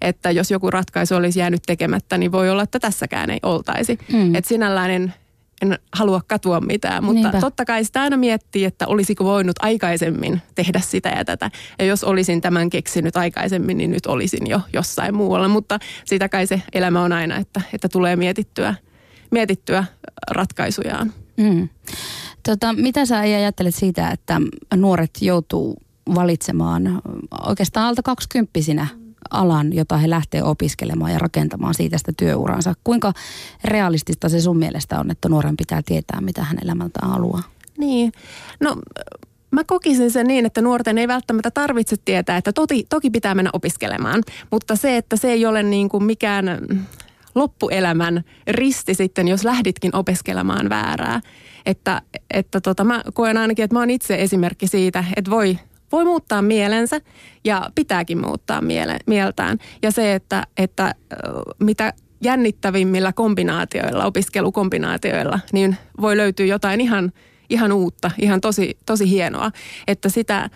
[0.00, 3.98] Että jos joku ratkaisu olisi jäänyt tekemättä, niin voi olla, että tässäkään ei oltaisi.
[4.12, 4.34] Mm.
[4.34, 5.14] Että sinällään en,
[5.62, 7.40] en halua katua mitään, mutta Niinpä.
[7.40, 11.50] totta kai sitä aina miettii, että olisiko voinut aikaisemmin tehdä sitä ja tätä.
[11.78, 15.48] Ja jos olisin tämän keksinyt aikaisemmin, niin nyt olisin jo jossain muualla.
[15.48, 18.74] Mutta sitä kai se elämä on aina, että, että tulee mietittyä–
[19.30, 19.84] mietittyä
[20.30, 21.12] ratkaisujaan.
[21.36, 21.68] Mm.
[22.48, 24.40] Tota, mitä sä ajattelet siitä, että
[24.76, 25.76] nuoret joutuu
[26.14, 27.00] valitsemaan
[27.46, 28.86] oikeastaan alta kaksikymppisinä
[29.30, 32.74] alan, jota he lähtee opiskelemaan ja rakentamaan siitä sitä työuransa.
[32.84, 33.12] Kuinka
[33.64, 37.42] realistista se sun mielestä on, että nuoren pitää tietää, mitä hän elämältään haluaa?
[37.78, 38.12] Niin,
[38.60, 38.76] no
[39.50, 43.50] mä kokisin sen niin, että nuorten ei välttämättä tarvitse tietää, että toti, toki pitää mennä
[43.52, 46.46] opiskelemaan, mutta se, että se ei ole niin kuin mikään
[47.34, 51.20] loppuelämän risti sitten, jos lähditkin opiskelemaan väärää.
[51.66, 52.02] Että,
[52.34, 55.58] että tota, mä koen ainakin, että mä oon itse esimerkki siitä, että voi,
[55.92, 57.00] voi muuttaa mielensä
[57.44, 59.58] ja pitääkin muuttaa miele, mieltään.
[59.82, 60.94] Ja se, että, että
[61.58, 67.12] mitä jännittävimmillä kombinaatioilla, opiskelukombinaatioilla, niin voi löytyä jotain ihan,
[67.50, 69.50] ihan uutta, ihan tosi, tosi hienoa.
[69.86, 70.50] Että sitä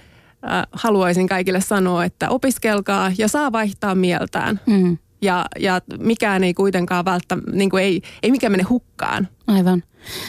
[0.72, 4.60] haluaisin kaikille sanoa, että opiskelkaa ja saa vaihtaa mieltään.
[4.66, 9.28] Mm ja, ja mikään ei kuitenkaan välttämättä, niin kuin ei, ei mikään mene hukkaan.
[9.46, 9.82] Aivan.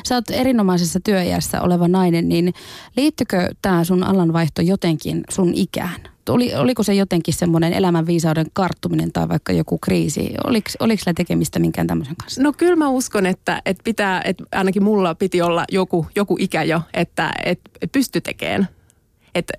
[0.07, 2.53] Sä oot erinomaisessa työiässä oleva nainen, niin
[2.97, 6.01] liittykö tämä sun alanvaihto jotenkin sun ikään?
[6.29, 10.33] Oli, oliko se jotenkin semmoinen elämänviisauden karttuminen tai vaikka joku kriisi?
[10.43, 12.43] Oliko, oliko sillä tekemistä minkään tämmöisen kanssa?
[12.43, 16.63] No kyllä mä uskon, että, että pitää, että ainakin mulla piti olla joku, joku ikä
[16.63, 18.67] jo, että, että pysty tekemään
[19.35, 19.53] että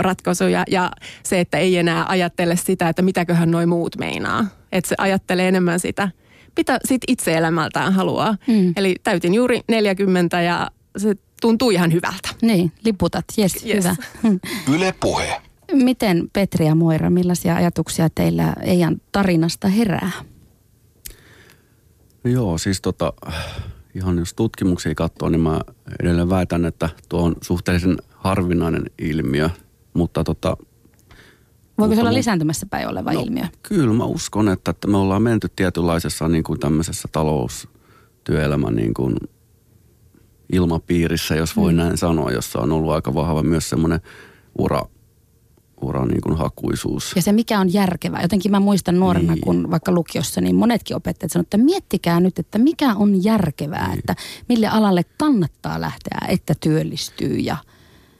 [0.00, 0.90] ratkaisuja ja
[1.22, 4.46] se, että ei enää ajattele sitä, että mitäköhän noin muut meinaa.
[4.76, 6.08] Että se ajattelee enemmän sitä,
[6.56, 8.36] mitä sit itse elämältään haluaa.
[8.46, 8.72] Mm.
[8.76, 12.28] Eli täytin juuri 40 ja se tuntuu ihan hyvältä.
[12.42, 13.84] Niin, liputat, yes, yes.
[13.84, 13.96] hyvä.
[14.76, 15.40] Yle puhe.
[15.72, 20.10] Miten Petri ja Moira, millaisia ajatuksia teillä Eijan tarinasta herää?
[22.24, 23.12] Joo, siis tota,
[23.94, 25.60] ihan jos tutkimuksia katsoo, niin mä
[26.00, 29.50] edelleen väitän, että tuo on suhteellisen harvinainen ilmiö,
[29.94, 30.56] mutta tota,
[31.78, 33.44] Voiko se olla lisääntymässä päin oleva no, ilmiö?
[33.62, 39.16] Kyllä mä uskon, että, että me ollaan menty tietynlaisessa niin kuin tämmöisessä taloustyöelämän niin kuin
[40.52, 41.76] ilmapiirissä, jos voi mm.
[41.76, 44.00] näin sanoa, jossa on ollut aika vahva myös semmoinen
[44.58, 44.82] ura,
[45.80, 47.12] ura niin kuin hakuisuus.
[47.16, 48.22] Ja se mikä on järkevää.
[48.22, 49.40] Jotenkin mä muistan nuorena, niin.
[49.40, 53.98] kun vaikka lukiossa, niin monetkin opettajat sanoivat, että miettikää nyt, että mikä on järkevää, niin.
[53.98, 54.16] että
[54.48, 57.56] mille alalle kannattaa lähteä, että työllistyy ja–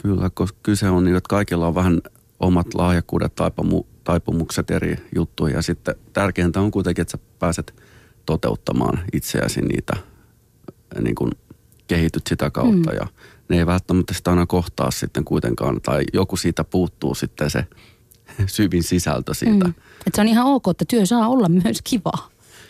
[0.06, 2.00] Kyllä, koska kyse on niin, että kaikilla on vähän
[2.40, 5.54] omat lahjakkuudet, taipumu, taipumukset eri juttuja.
[5.54, 7.74] Ja sitten tärkeintä on kuitenkin, että sä pääset
[8.26, 9.96] toteuttamaan itseäsi niitä,
[11.00, 11.30] niin kuin
[11.86, 12.90] kehityt sitä kautta.
[12.90, 12.96] Mm.
[13.00, 13.06] Ja
[13.48, 17.64] ne ei välttämättä sitä aina kohtaa sitten kuitenkaan, tai joku siitä puuttuu sitten se
[18.46, 19.64] syvin sisältö siitä.
[19.64, 19.74] Mm.
[20.06, 22.28] Että se on ihan ok, että työ saa olla myös kivaa.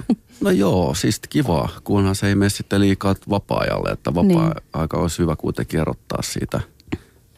[0.40, 5.02] No joo, siis kivaa, kunhan se ei mene sitten liikaa vapaa-ajalle, että vapaa-aika niin.
[5.02, 6.60] olisi hyvä kuitenkin erottaa siitä–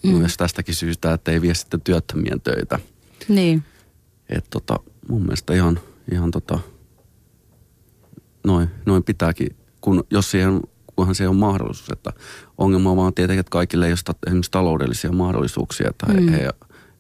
[0.02, 0.10] mm.
[0.10, 2.78] myös tästäkin syystä, että ei vie sitten työttömien töitä.
[3.28, 3.64] Niin.
[4.28, 5.80] Että tota, mun mielestä ihan,
[6.12, 6.58] ihan tota,
[8.44, 10.60] noin, noin pitääkin, kun, jos siihen,
[10.96, 11.90] kunhan se on mahdollisuus.
[11.90, 12.12] Että
[12.58, 16.28] ongelma on vaan tietenkin, että kaikille ei ole esimerkiksi taloudellisia mahdollisuuksia, että he, mm.
[16.28, 16.50] he,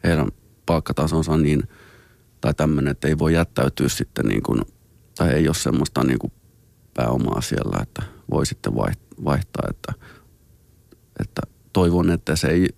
[0.04, 0.28] heidän
[0.66, 1.62] palkkatasonsa on niin,
[2.40, 4.60] tai tämmöinen, että ei voi jättäytyä sitten niin kuin,
[5.16, 6.32] tai ei ole semmoista niin kuin
[6.94, 8.74] pääomaa siellä, että voi sitten
[9.24, 9.92] vaihtaa, että,
[11.20, 12.68] että toivon, että se ei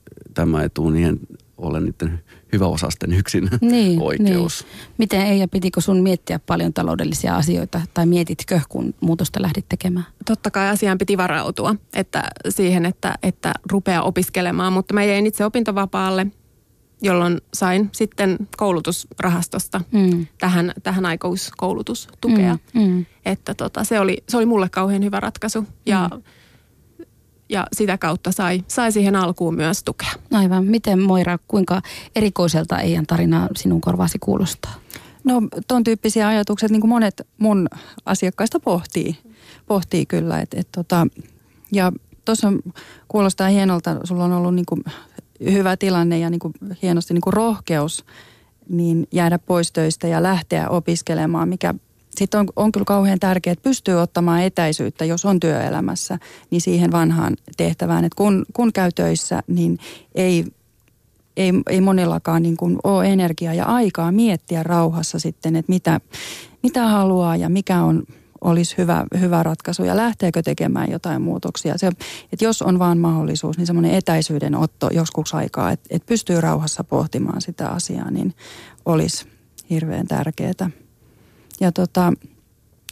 [0.41, 1.19] tämä ei tule niiden
[1.59, 2.21] ole niiden
[2.53, 4.65] hyväosasten yksin niin, oikeus.
[4.65, 4.95] Niin.
[4.99, 10.07] Miten ei ja pitikö sun miettiä paljon taloudellisia asioita tai mietitkö, kun muutosta lähdit tekemään?
[10.27, 15.45] Totta kai asiaan piti varautua että siihen, että, että rupeaa opiskelemaan, mutta mä jäin itse
[15.45, 16.27] opintovapaalle
[17.03, 20.27] jolloin sain sitten koulutusrahastosta Mm.
[20.39, 22.59] tähän, tähän aikuiskoulutustukea.
[22.75, 22.81] Mm.
[22.83, 23.07] Mm.
[23.25, 26.23] Että tota, se, oli, se oli mulle kauhean hyvä ratkaisu ja, Mm.
[27.51, 30.13] Ja sitä kautta sai, sai siihen alkuun myös tukea.
[30.33, 30.65] Aivan.
[30.67, 31.83] Miten Moira, kuinka
[32.17, 34.75] erikoiselta Eijan tarina sinun korvaasi kuulostaa?
[35.25, 37.69] No ton tyyppisiä ajatuksia, niin kuin monet mun
[38.07, 39.19] asiakkaista pohtii,
[39.67, 40.41] pohtii kyllä.
[40.41, 41.07] Et, et tota,
[41.73, 41.93] ja
[42.25, 42.53] tuossa
[43.09, 44.85] kuulostaa hienolta, sulla on ollut niin kuin
[45.45, 48.05] hyvä tilanne ja niin kuin hienosti niin kuin rohkeus
[48.69, 51.75] niin jäädä pois töistä ja lähteä opiskelemaan, mikä
[52.11, 56.19] sitten on, on kyllä kauhean tärkeää, että pystyy ottamaan etäisyyttä, jos on työelämässä,
[56.51, 58.05] niin siihen vanhaan tehtävään.
[58.05, 59.79] Että kun, kun käy töissä, niin
[60.15, 60.45] ei,
[61.37, 66.01] ei, ei monillakaan niin kuin ole energiaa ja aikaa miettiä rauhassa sitten, että mitä,
[66.63, 68.03] mitä haluaa ja mikä on,
[68.41, 71.79] olisi hyvä, hyvä ratkaisu ja lähteekö tekemään jotain muutoksia.
[71.79, 71.87] Se,
[72.33, 76.85] että jos on vaan mahdollisuus, niin semmoinen etäisyyden otto joskus aikaa, että, että pystyy rauhassa
[76.85, 78.35] pohtimaan sitä asiaa, niin
[78.85, 79.27] olisi
[79.71, 80.71] hirveän tärkeää.
[81.61, 82.13] Ja tota,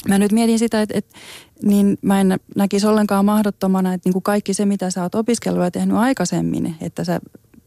[0.09, 1.19] mä nyt mietin sitä, että, että
[1.63, 5.65] niin mä en näkisi ollenkaan mahdottomana, että niin kuin kaikki se, mitä sä oot opiskellut
[5.65, 7.21] ja tehnyt aikaisemmin, että sä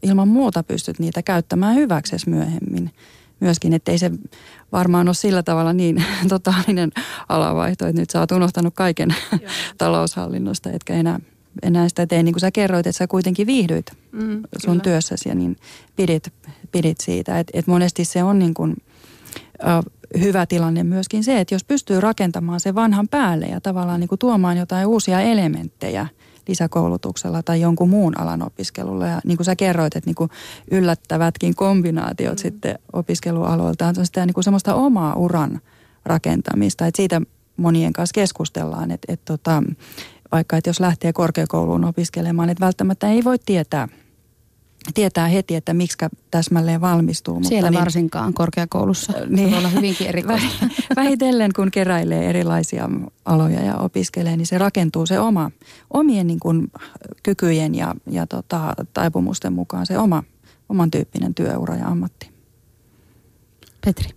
[0.03, 2.91] ilman muuta pystyt niitä käyttämään hyväksesi myöhemmin
[3.39, 4.11] myöskin, että ei se
[4.71, 6.91] varmaan ole sillä tavalla niin totaalinen
[7.29, 9.15] alavaihto, että nyt sä oot unohtanut kaiken
[9.77, 11.19] taloushallinnosta, etkä enää,
[11.63, 12.23] enää sitä tee.
[12.23, 14.79] Niin kuin sä kerroit, että sä kuitenkin viihdyit Mm, sun kyllä.
[14.83, 15.55] työssäsi ja niin
[15.95, 16.33] pidit,
[16.71, 17.39] pidit siitä.
[17.39, 18.75] Että et monesti se on niin kuin,
[19.59, 24.08] ö, hyvä tilanne myöskin se, että jos pystyy rakentamaan sen vanhan päälle ja tavallaan niin
[24.08, 26.08] kuin tuomaan jotain uusia elementtejä
[26.47, 29.08] lisäkoulutuksella tai jonkun muun alan opiskelulla.
[29.08, 30.30] Ja niin kuin sä kerroit, että niin kuin
[30.71, 32.41] yllättävätkin kombinaatiot mm.
[32.41, 35.62] sitten opiskelualoilta on sitä niin kuin semmoista omaa uran
[36.06, 36.88] rakentamista.
[36.88, 37.21] Että siitä
[37.58, 39.63] monien kanssa keskustellaan, että, että tota,
[40.32, 43.88] vaikka että jos lähtee korkeakouluun opiskelemaan, että välttämättä ei voi tietää,
[44.94, 45.98] tietää heti, että miksi
[46.32, 47.34] täsmälleen valmistuu.
[47.34, 49.13] Mutta Siellä niin, varsinkaan korkeakoulussa.
[49.28, 49.54] Niin.
[49.54, 50.48] Olla hyvinkin erikoista.
[50.96, 52.89] Vähitellen kun keräilee erilaisia
[53.26, 55.52] aloja ja opiskelee, niin se rakentuu se oma,
[55.89, 56.72] omien niin kuin
[57.24, 60.24] kykyjen ja, ja tota, taipumusten mukaan se oma,
[60.70, 62.32] oman tyyppinen työura ja ammatti.
[63.86, 64.10] Petri.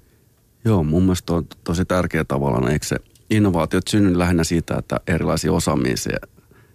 [0.64, 2.96] Joo, mun mielestä on tosi tärkeä tavallaan, eikö se
[3.31, 6.18] innovaatiot synny lähinnä siitä, että erilaisia osaamisia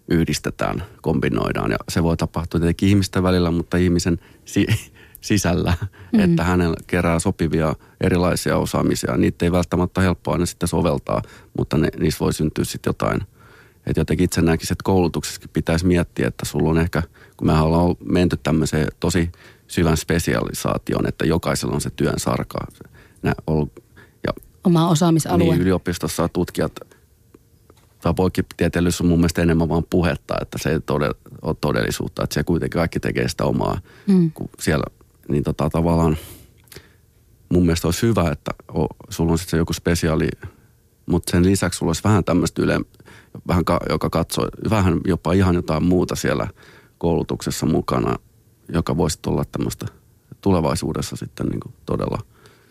[0.10, 1.72] yhdistetään, kombinoidaan.
[1.72, 4.68] Ja se voi tapahtua tietenkin ihmisten välillä, mutta ihmisen si-
[5.22, 5.74] sisällä,
[6.14, 6.20] mm.
[6.20, 9.18] että hänellä kerää sopivia erilaisia osaamisia.
[9.18, 11.22] Niitä ei välttämättä helppoa aina sitten soveltaa,
[11.58, 13.22] mutta ne, niissä voi syntyä sitten jotain.
[13.88, 17.04] Että jotenkin itse näkisin, että koulutuksessakin pitäisi miettiä, että sulla on ehkä,
[17.38, 19.32] kun me ollaan menty tämmöiseen tosi
[19.68, 22.60] syvän spesialisaation, että jokaisella on se työn sarka.
[23.24, 23.72] Nä, ollut,
[24.28, 25.44] ja Oma osaamisalue.
[25.44, 26.72] niin, yliopistossa tutkijat
[28.02, 30.80] tai poikkitieteellisyys on mun mielestä enemmän vaan puhetta, että se ei
[31.42, 34.32] ole todellisuutta, että se kuitenkin kaikki tekee sitä omaa, Mm.
[34.32, 34.84] kun siellä,
[35.30, 36.18] niin tota, tavallaan
[37.50, 40.28] mun mielestä olisi hyvä, että o, sulla on sitten se joku spesiaali,
[41.06, 42.80] mutta sen lisäksi sulla olisi vähän tämmöistä yle,
[43.48, 46.48] vähän ka, joka katsoo, vähän jopa ihan jotain muuta siellä
[46.98, 48.16] koulutuksessa mukana,
[48.74, 49.86] joka voisi olla tämmöistä
[50.42, 52.20] tulevaisuudessa sitten niin kuin todella,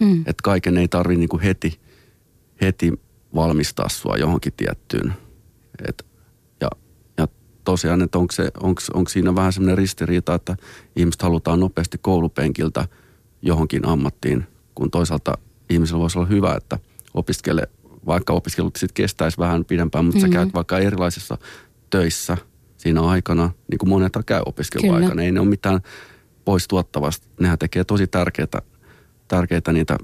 [0.00, 0.20] Mm.
[0.20, 1.80] että kaiken ei tarvitse niin heti,
[2.60, 2.92] heti
[3.34, 5.14] valmistaa sua johonkin tiettyyn.
[5.88, 6.06] Et,
[6.60, 6.68] ja,
[7.18, 7.28] ja
[7.64, 10.56] tosiaan, että onko, se, onko, onko siinä vähän semmoinen ristiriita, että
[10.96, 12.88] ihmiset halutaan nopeasti koulupenkiltä
[13.42, 15.38] johonkin ammattiin, kun toisaalta
[15.70, 16.78] ihmisellä voisi olla hyvä, että
[17.14, 17.68] opiskele,
[18.06, 20.32] vaikka opiskelut sitten kestäisi vähän pidempään, mutta mm-hmm.
[20.32, 21.38] sä käyt vaikka erilaisissa
[21.90, 22.36] töissä
[22.76, 25.22] siinä aikana, niin kuin monet käy opiskeluaikana.
[25.22, 25.80] Ei ne ole mitään
[26.44, 27.28] pois tuottavasta.
[27.40, 28.62] Nehän tekee tosi tärkeitä,
[29.28, 29.98] tärkeitä niitä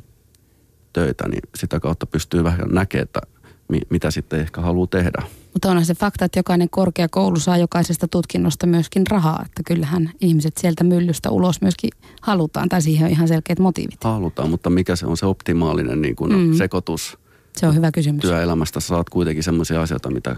[0.95, 3.21] töitä, niin sitä kautta pystyy vähän näkemään, että
[3.69, 5.23] mi, mitä sitten ehkä haluaa tehdä.
[5.53, 9.43] Mutta onhan se fakta, että jokainen korkeakoulu saa jokaisesta tutkinnosta myöskin rahaa.
[9.47, 11.91] Että kyllähän ihmiset sieltä myllystä ulos myöskin
[12.23, 12.69] halutaan.
[12.69, 14.05] Tai siihen on ihan selkeät motiivit.
[14.05, 16.55] Halutaan, mutta mikä se on se optimaalinen niin kuin Mm.
[16.55, 17.19] sekoitus
[17.57, 18.21] Se on hyvä kysymys.
[18.21, 18.81] työelämästä?
[18.81, 20.37] Saat kuitenkin semmoisia asioita, mitä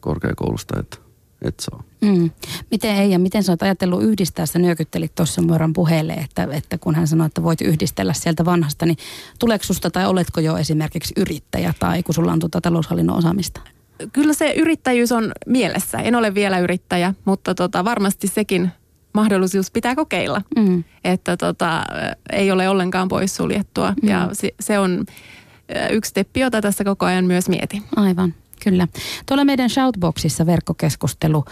[0.00, 1.00] korkeakoulusta et,
[1.42, 1.82] et saa.
[2.00, 2.30] Mm.
[2.70, 6.78] Miten ei ja miten sä oot ajatellut yhdistää, sä nyökyttelit tuossa Moiran puheelle, että, että
[6.78, 8.96] kun hän sanoi, että voit yhdistellä sieltä vanhasta, niin
[9.38, 13.60] tuleeko susta tai oletko jo esimerkiksi yrittäjä tai kun sulla on tuota taloushallinnon osaamista?
[14.12, 15.98] Kyllä se yrittäjyys on mielessä.
[15.98, 18.70] En ole vielä yrittäjä, mutta tota, varmasti sekin
[19.12, 20.42] mahdollisuus pitää kokeilla.
[20.56, 20.84] Mm.
[21.04, 21.84] Että tota,
[22.32, 23.94] ei ole ollenkaan poissuljettua.
[24.02, 24.08] Mm.
[24.08, 25.04] Ja se, se on
[25.90, 27.82] yksi steppi, jota tässä koko ajan myös mietin.
[27.96, 28.34] Aivan.
[28.64, 28.88] Kyllä.
[29.26, 31.44] Tuolla meidän Shoutboxissa verkkokeskustelu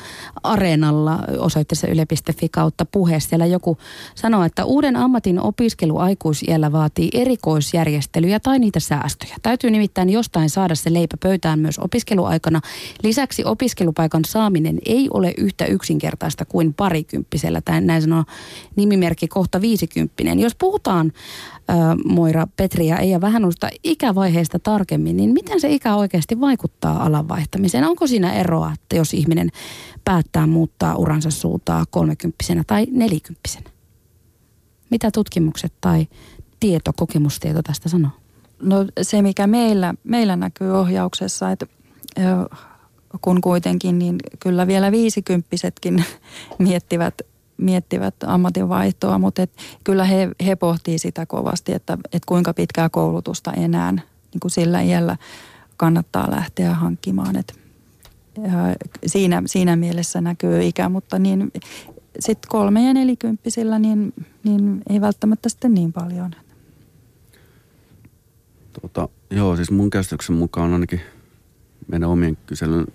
[0.42, 3.20] Areenalla osoitteessa yle.fi kautta puhe.
[3.20, 3.78] Siellä joku
[4.14, 9.36] sanoo, että uuden ammatin opiskelu aikuisiellä vaatii erikoisjärjestelyjä tai niitä säästöjä.
[9.42, 12.60] Täytyy nimittäin jostain saada se leipä pöytään myös opiskeluaikana.
[13.02, 17.60] Lisäksi opiskelupaikan saaminen ei ole yhtä yksinkertaista kuin parikymppisellä.
[17.60, 18.24] Tai näin sanoo
[18.76, 20.40] nimimerkki kohta viisikymppinen.
[20.40, 21.12] Jos puhutaan
[22.04, 27.28] Moira Petri ja Eija vähän noista ikävaiheista tarkemmin, niin miten se ikä oikeasti vaikuttaa alan
[27.28, 27.84] vaihtamiseen?
[27.84, 29.50] Onko siinä eroa, että jos ihminen
[30.04, 33.70] päättää muuttaa uransa suuntaa kolmekymppisenä tai nelikymppisenä?
[34.90, 36.06] Mitä tutkimukset tai
[36.60, 38.10] tieto, kokemustieto tästä sanoo?
[38.62, 41.66] No se, mikä meillä, meillä näkyy ohjauksessa, että
[43.20, 46.04] kun kuitenkin, niin kyllä vielä viisikymppisetkin
[46.58, 47.14] miettivät
[47.58, 49.52] miettivät ammatinvaihtoa, mutta et
[49.84, 54.80] kyllä he, he pohtii sitä kovasti, että, että kuinka pitkää koulutusta enää niin kuin sillä
[54.80, 55.16] iällä
[55.78, 57.36] kannattaa lähteä hankkimaan.
[57.36, 57.58] Et,
[59.06, 61.50] siinä, siinä mielessä näkyy ikä, mutta niin,
[62.18, 64.14] sitten kolme- ja nelikymppisillä niin,
[64.44, 66.30] niin ei välttämättä sitten niin paljon.
[68.82, 71.00] Tota, joo, siis mun käsityksen mukaan ainakin
[71.88, 72.86] meidän omien kyselyn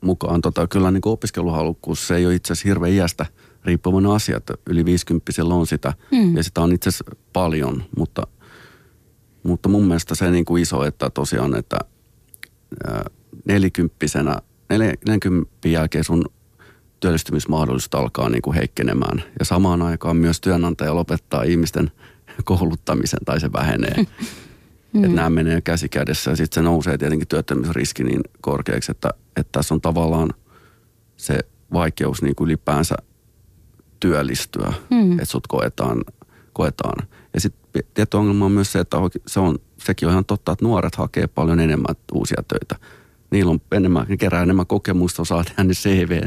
[0.00, 3.26] mukaan tota, kyllä niin opiskeluhalukkuus se ei ole itse asiassa hirveän iästä–
[3.64, 6.36] riippuvainen asia, että yli 50 on sitä mm.
[6.36, 8.26] ja sitä on itse asiassa paljon, mutta,
[9.42, 11.78] mutta mun mielestä se niin kuin iso, että tosiaan, että
[13.44, 14.38] nelikymppisenä,
[14.70, 16.24] 40 jälkeen sun
[17.00, 19.22] työllistymismahdollisuus alkaa niin kuin heikkenemään.
[19.38, 21.90] Ja samaan aikaan myös työnantaja lopettaa ihmisten
[22.44, 23.94] kouluttamisen tai se vähenee.
[24.92, 25.04] Mm.
[25.04, 29.52] Että nämä menee käsi kädessä ja sitten se nousee tietenkin työttömyysriski niin korkeaksi, että, että
[29.52, 30.30] tässä on tavallaan
[31.16, 31.38] se
[31.72, 32.94] vaikeus niin kuin ylipäänsä
[34.00, 35.12] työllistyä, mm.
[35.12, 36.04] että sut koetaan,
[36.52, 37.08] koetaan.
[37.34, 37.59] Ja sitten
[37.94, 41.26] tietty ongelma on myös se, että se on, sekin on ihan totta, että nuoret hakee
[41.26, 42.86] paljon enemmän uusia töitä.
[43.30, 46.20] Niillä on enemmän, ne kerää enemmän kokemusta, osaa tehdä ne CV,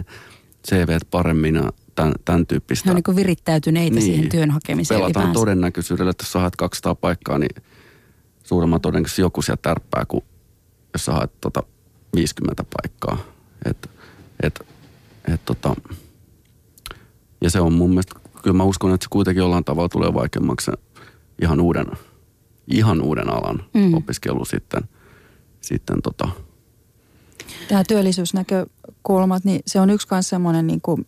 [0.69, 2.89] CV paremmin ja tämän, tämän tyyppistä.
[2.89, 4.05] Ne on niin kuin virittäytyneitä niin.
[4.05, 5.39] siihen työn hakemiseen Pelataan ylipäänsä.
[5.39, 7.63] todennäköisyydellä, että jos sä haet 200 paikkaa, niin
[8.43, 10.23] suuremman todennäköisesti joku sieltä tärppää, kuin
[10.93, 11.63] jos sä haet tota
[12.15, 13.17] 50 paikkaa.
[13.65, 13.89] Et,
[14.43, 14.59] et,
[15.33, 15.75] et, tota,
[17.41, 20.71] ja se on mun mielestä, kyllä mä uskon, että se kuitenkin jollain tavalla tulee vaikeammaksi
[21.43, 21.85] ihan uuden,
[22.67, 23.93] ihan uuden alan mm.
[23.93, 24.81] opiskelu sitten.
[25.61, 26.29] sitten tota.
[27.67, 31.05] Tämä työllisyysnäkökulmat, niin se on yksi myös semmoinen niin kuin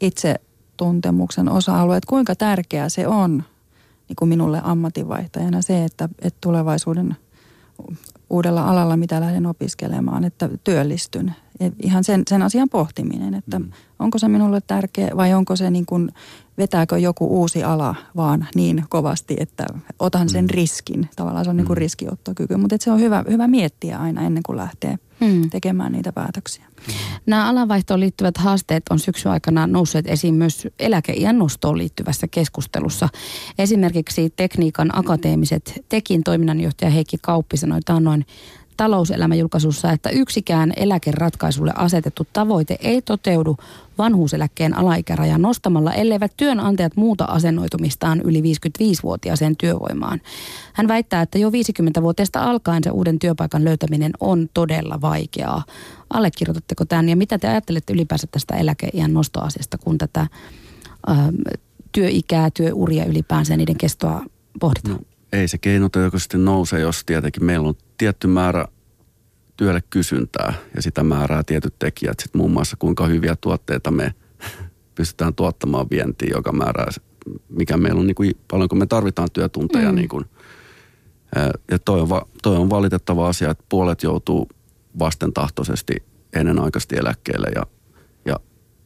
[0.00, 3.44] itsetuntemuksen osa-alue, että kuinka tärkeää se on
[4.08, 7.16] niin kuin minulle ammatinvaihtajana se, että, että tulevaisuuden
[8.30, 11.34] uudella alalla, mitä lähden opiskelemaan, että työllistyn.
[11.82, 13.70] Ihan sen, sen asian pohtiminen, että mm.
[13.98, 16.10] onko se minulle tärkeä vai onko se niin kuin,
[16.58, 19.66] vetääkö joku uusi ala vaan niin kovasti, että
[19.98, 20.50] otan sen mm.
[20.50, 21.08] riskin.
[21.16, 21.80] Tavallaan se on niin kuin mm.
[21.80, 25.50] riskiottokyky, mutta se on hyvä, hyvä miettiä aina ennen kuin lähtee mm.
[25.50, 26.67] tekemään niitä päätöksiä.
[27.26, 33.08] Nämä alanvaihtoon liittyvät haasteet on syksyn aikana nousseet esiin myös eläkeiän nostoon liittyvässä keskustelussa.
[33.58, 37.80] Esimerkiksi tekniikan akateemiset Tekin toiminnanjohtaja Heikki Kauppi sanoi
[38.78, 43.56] noin talouselämäjulkaisussa, että yksikään eläkeratkaisulle asetettu tavoite ei toteudu
[43.98, 50.20] vanhuuseläkkeen alaikärajan nostamalla, elleivät työnantajat muuta asennoitumistaan yli 55-vuotiaaseen työvoimaan.
[50.72, 55.64] Hän väittää, että jo 50-vuotiaasta alkaen se uuden työpaikan löytäminen on todella vaikeaa.
[56.10, 60.26] Allekirjoitatteko tämän ja mitä te ajattelette ylipäänsä tästä eläkeiän nostoasiasta, kun tätä
[61.08, 61.12] ö,
[61.92, 64.24] työikää, työuria ylipäänsä niiden kestoa
[64.60, 64.94] pohditaan?
[64.94, 68.66] No, ei se keinotekoisesti nouse, jos tietenkin meillä on tietty määrä
[69.56, 72.20] työlle kysyntää ja sitä määrää tietyt tekijät.
[72.20, 74.14] Sitten muun muassa kuinka hyviä tuotteita me
[74.94, 76.88] pystytään tuottamaan vientiin, joka määrää,
[77.48, 79.88] mikä meillä on niin kuin, paljonko me tarvitaan työtunteja.
[79.88, 79.96] Mm.
[79.96, 80.24] Niin kuin,
[81.70, 82.08] ja toi on,
[82.42, 84.48] toi on valitettava asia, että puolet joutuu
[84.98, 85.96] vastentahtoisesti
[86.32, 87.62] ennenaikaisesti eläkkeelle ja,
[88.24, 88.36] ja,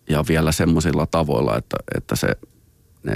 [0.09, 2.37] ja vielä semmoisilla tavoilla, että, että se,
[3.02, 3.14] ne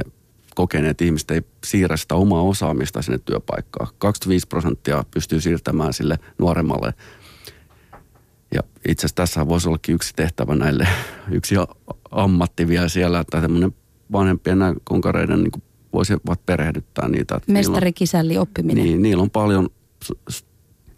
[0.56, 3.88] kokeneet ihmiset ei siirrä sitä omaa osaamista sinne työpaikkaan.
[3.98, 6.94] 25 prosenttia pystyy siirtämään sille nuoremmalle.
[8.54, 10.88] Ja itse asiassa tässä voisi ollakin yksi tehtävä näille,
[11.30, 11.54] yksi
[12.10, 13.74] ammatti vielä siellä, että semmoinen
[14.12, 17.40] vanhempien konkareiden niin voisivat perehdyttää niitä.
[17.46, 18.84] Mestarikisälli oppiminen.
[18.84, 19.68] Niin, niillä on paljon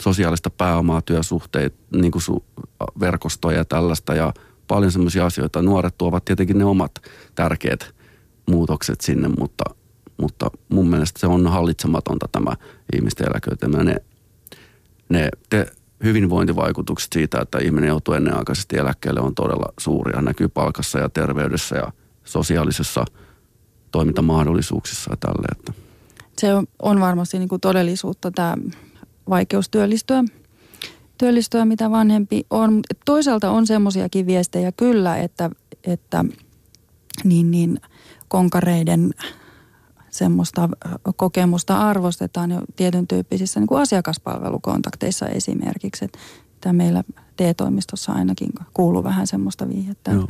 [0.02, 2.44] sosiaalista pääomaa, työsuhteita, niin kuin su,
[3.00, 4.32] verkostoja ja tällaista ja
[4.68, 5.62] paljon semmoisia asioita.
[5.62, 6.92] Nuoret tuovat tietenkin ne omat
[7.34, 7.97] tärkeät
[8.48, 9.64] muutokset sinne, mutta,
[10.16, 12.56] mutta mun mielestä se on hallitsematonta tämä
[12.96, 13.86] ihmisten eläköityminen.
[13.86, 13.96] Ne,
[15.08, 15.66] ne te,
[16.04, 20.22] hyvinvointivaikutukset siitä, että ihminen joutuu ennenaikaisesti eläkkeelle on todella suuria.
[20.22, 21.92] Näkyy palkassa ja terveydessä ja
[22.24, 23.04] sosiaalisessa
[23.90, 25.46] toimintamahdollisuuksissa ja tälle.
[25.58, 25.72] Että.
[26.38, 26.48] Se
[26.82, 28.56] on, varmasti niin kuin todellisuutta tämä
[29.28, 30.24] vaikeus työllistyä.
[31.18, 32.80] työllistyä, mitä vanhempi on.
[33.04, 35.50] Toisaalta on semmoisiakin viestejä kyllä, että,
[35.84, 36.24] että
[37.24, 37.80] niin, niin
[38.28, 39.10] konkareiden
[40.10, 40.68] semmoista
[41.16, 46.04] kokemusta arvostetaan jo tietyn tyyppisissä niin kuin asiakaspalvelukontakteissa esimerkiksi.
[46.04, 46.18] Että
[46.60, 47.04] tämä meillä
[47.36, 50.10] TE-toimistossa ainakin kuuluu vähän semmoista viihettä.
[50.10, 50.26] Joo.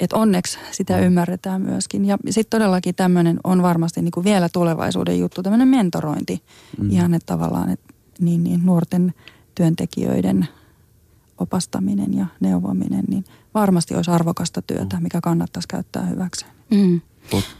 [0.00, 2.04] Että onneksi sitä ymmärretään myöskin.
[2.04, 6.42] Ja sitten todellakin tämmöinen on varmasti niin kuin vielä tulevaisuuden juttu, tämmöinen mentorointi.
[6.80, 6.90] Mm.
[6.90, 9.14] Ihan että tavallaan, että niin, niin nuorten
[9.54, 10.48] työntekijöiden
[11.38, 13.24] opastaminen ja neuvominen, niin
[13.54, 16.52] varmasti olisi arvokasta työtä, mikä kannattaisi käyttää hyväkseen.
[16.70, 17.00] Mm.
[17.30, 17.56] Pot-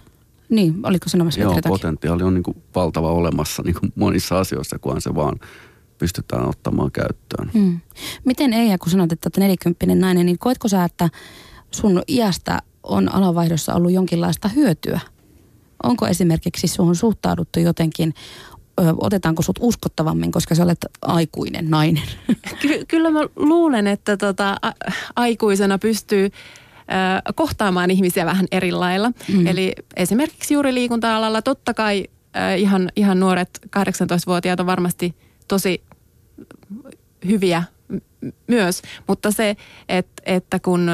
[0.49, 5.01] niin, oliko sanomassa Joo, potentiaali on niin kuin valtava olemassa niin kuin monissa asioissa, kunhan
[5.01, 5.41] se vaan
[5.99, 7.51] pystytään ottamaan käyttöön.
[7.55, 7.81] Mm.
[8.25, 11.11] Miten Eija, kun sanoit, että olet nelikymppinen nainen, niin koetko sä, että
[11.71, 15.01] sun iästä on alanvaihdossa ollut jonkinlaista hyötyä?
[15.83, 18.15] Onko esimerkiksi suhun suhtauduttu jotenkin
[18.77, 22.03] otetaanko sut uskottavammin, koska sä olet aikuinen nainen?
[22.63, 24.73] Ky- kyllä mä luulen, että tota, a-
[25.17, 29.11] aikuisena pystyy ö, kohtaamaan ihmisiä vähän eri lailla.
[29.33, 29.47] Mm.
[29.47, 32.05] Eli esimerkiksi juuri liikunta-alalla totta kai
[32.37, 35.15] ö, ihan, ihan nuoret 18-vuotiaat on varmasti
[35.49, 35.83] tosi
[37.27, 37.63] hyviä
[38.47, 39.57] myös, mutta se,
[39.89, 40.91] että, että kun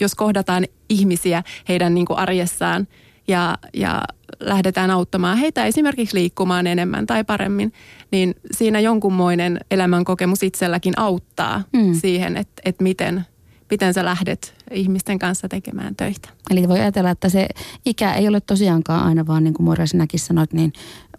[0.00, 2.88] jos kohdataan ihmisiä heidän niin kuin arjessaan
[3.28, 4.02] ja, ja
[4.40, 7.72] lähdetään auttamaan heitä esimerkiksi liikkumaan enemmän tai paremmin,
[8.10, 11.94] niin siinä jonkunmoinen elämänkokemus itselläkin auttaa mm.
[11.94, 13.26] siihen, että, että miten,
[13.70, 16.28] miten sä lähdet ihmisten kanssa tekemään töitä.
[16.50, 17.48] Eli voi ajatella, että se
[17.86, 20.72] ikä ei ole tosiaankaan aina vaan niin kuin Moira sinäkin sanoit, niin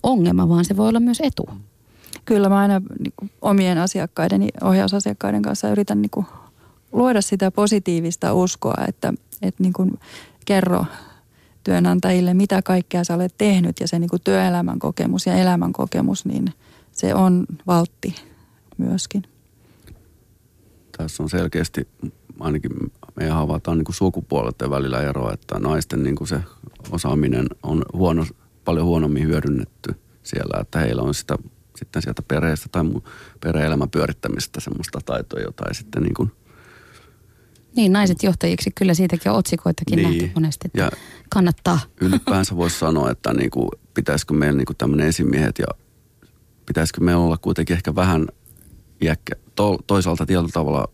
[0.04, 1.50] ongelma, vaan se voi olla myös etu.
[2.26, 6.26] Kyllä mä aina niin kuin, omien asiakkaiden, ohjausasiakkaiden kanssa yritän niin kuin,
[6.92, 10.00] luoda sitä positiivista uskoa, että, että niin kuin,
[10.46, 10.86] kerro
[11.64, 16.26] työnantajille, mitä kaikkea sä olet tehnyt ja se niin kuin työelämän kokemus ja elämän kokemus,
[16.26, 16.54] niin
[16.92, 18.16] se on valtti
[18.78, 19.24] myöskin.
[20.98, 21.88] Tässä on selkeästi,
[22.40, 22.72] ainakin
[23.16, 26.40] me havaitaan niin sukupuolten välillä eroa, että naisten niin kuin se
[26.92, 28.26] osaaminen on huono,
[28.66, 31.38] paljon huonommin hyödynnetty siellä, että heillä on sitä
[31.76, 32.84] sitten sieltä perheestä tai
[33.40, 36.32] perhe-elämän pyörittämistä semmoista taitoa, jota ei sitten niin kuin
[37.76, 40.10] niin, naiset johtajiksi, kyllä siitäkin on otsikoitakin niin.
[40.10, 40.92] nähty monesti, että ja
[41.30, 41.80] kannattaa.
[42.02, 45.68] Ylipäänsä voisi sanoa, että niin kuin, pitäisikö meillä niin tämmöinen esimiehet ja
[46.66, 48.28] pitäisikö me olla kuitenkin ehkä vähän
[49.02, 50.88] iäkkä, to, toisaalta tietyllä tavalla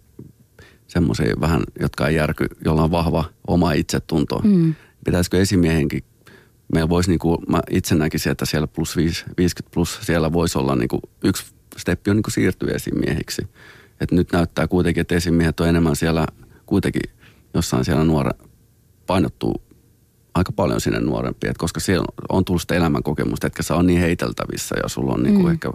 [0.88, 4.40] semmoisia vähän, jotka ei järky, jolla on vahva oma itsetunto.
[4.44, 4.76] Mm.
[5.06, 6.04] Pitäisikö esimiehenkin,
[6.74, 10.76] meillä voisi niin kuin, mä itse näkisin, että siellä plus 50 plus, siellä voisi olla
[10.76, 11.46] niin kuin, yksi
[11.78, 13.48] steppi on niin kuin siirtyä esimiehiksi.
[14.02, 16.28] Et nyt näyttää kuitenkin, että esimiehet on enemmän siellä
[16.70, 17.12] kuitenkin
[17.54, 18.32] jossain siellä nuore
[19.08, 19.62] painottuu
[20.34, 24.00] aika paljon sinne nuorempiin, että koska siellä on tullut sitä elämänkokemusta, että sä on niin
[24.00, 25.52] heiteltävissä ja sulla on niin kuin mm.
[25.52, 25.72] ehkä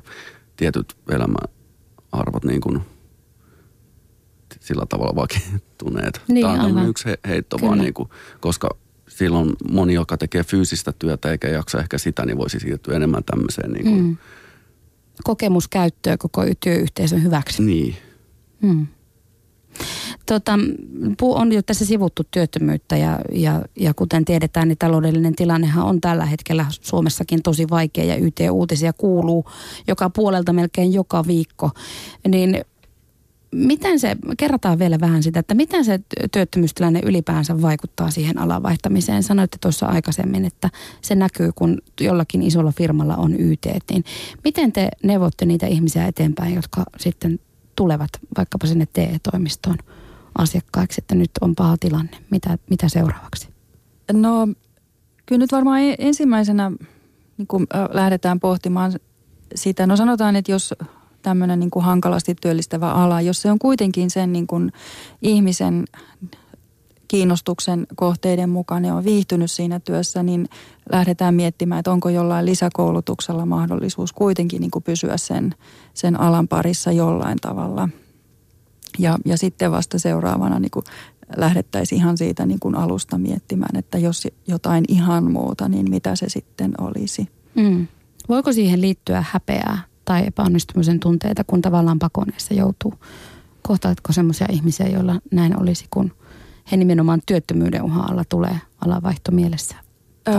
[0.56, 2.80] tietyt elämäarvot niin kuin
[4.60, 6.20] sillä tavalla vakiintuneet.
[6.28, 6.88] Niin, Tämä on aivan.
[6.88, 7.68] yksi heitto Kyllä.
[7.68, 8.08] vaan, niin kuin,
[8.40, 8.68] koska
[9.08, 13.72] silloin moni, joka tekee fyysistä työtä eikä jaksa ehkä sitä, niin voisi siirtyä enemmän tämmöiseen
[13.72, 14.16] niin kuin, mm.
[15.24, 17.62] kokemuskäyttöä koko työyhteisön hyväksi.
[17.62, 17.96] Niin.
[18.62, 18.86] Mm.
[20.26, 20.58] Tota,
[21.22, 26.26] on jo tässä sivuttu työttömyyttä ja, ja, ja kuten tiedetään, niin taloudellinen tilannehan on tällä
[26.26, 29.44] hetkellä Suomessakin tosi vaikea ja YT-uutisia kuuluu
[29.86, 31.70] joka puolelta melkein joka viikko.
[32.28, 32.64] Niin
[33.54, 36.00] miten se, kerrataan vielä vähän sitä, että miten se
[36.32, 39.22] työttömyystilanne ylipäänsä vaikuttaa siihen alan vaihtamiseen.
[39.22, 40.70] Sanoitte tuossa aikaisemmin, että
[41.02, 43.66] se näkyy, kun jollakin isolla firmalla on YT.
[43.90, 44.04] Niin
[44.44, 47.40] miten te neuvotte niitä ihmisiä eteenpäin, jotka sitten
[47.76, 49.78] tulevat vaikkapa sinne TE-toimistoon
[50.38, 52.16] asiakkaiksi, että nyt on paha tilanne.
[52.30, 53.48] Mitä, mitä seuraavaksi?
[54.12, 54.48] No
[55.26, 56.72] kyllä nyt varmaan e- ensimmäisenä
[57.38, 58.92] niin kun lähdetään pohtimaan
[59.54, 59.86] sitä.
[59.86, 60.74] No sanotaan, että jos
[61.22, 64.72] tämmöinen niin kuin hankalasti työllistävä ala, jos se on kuitenkin sen niin kuin
[65.22, 65.84] ihmisen
[67.14, 70.48] kiinnostuksen kohteiden mukaan ne on viihtynyt siinä työssä, niin
[70.92, 75.54] lähdetään miettimään, että onko jollain lisäkoulutuksella mahdollisuus kuitenkin niin kuin pysyä sen,
[75.94, 77.88] sen alan parissa jollain tavalla.
[78.98, 80.84] Ja, ja sitten vasta seuraavana niin kuin
[81.36, 86.28] lähdettäisiin ihan siitä niin kuin alusta miettimään, että jos jotain ihan muuta, niin mitä se
[86.28, 87.28] sitten olisi.
[87.54, 87.86] Mm.
[88.28, 92.94] Voiko siihen liittyä häpeää tai epäonnistumisen tunteita, kun tavallaan pakoneessa joutuu?
[93.62, 96.12] Kohtaatko sellaisia ihmisiä, joilla näin olisi, kun–
[96.72, 99.76] he nimenomaan työttömyyden uhan alla tulee alavaihto mielessä?
[100.28, 100.34] Öö,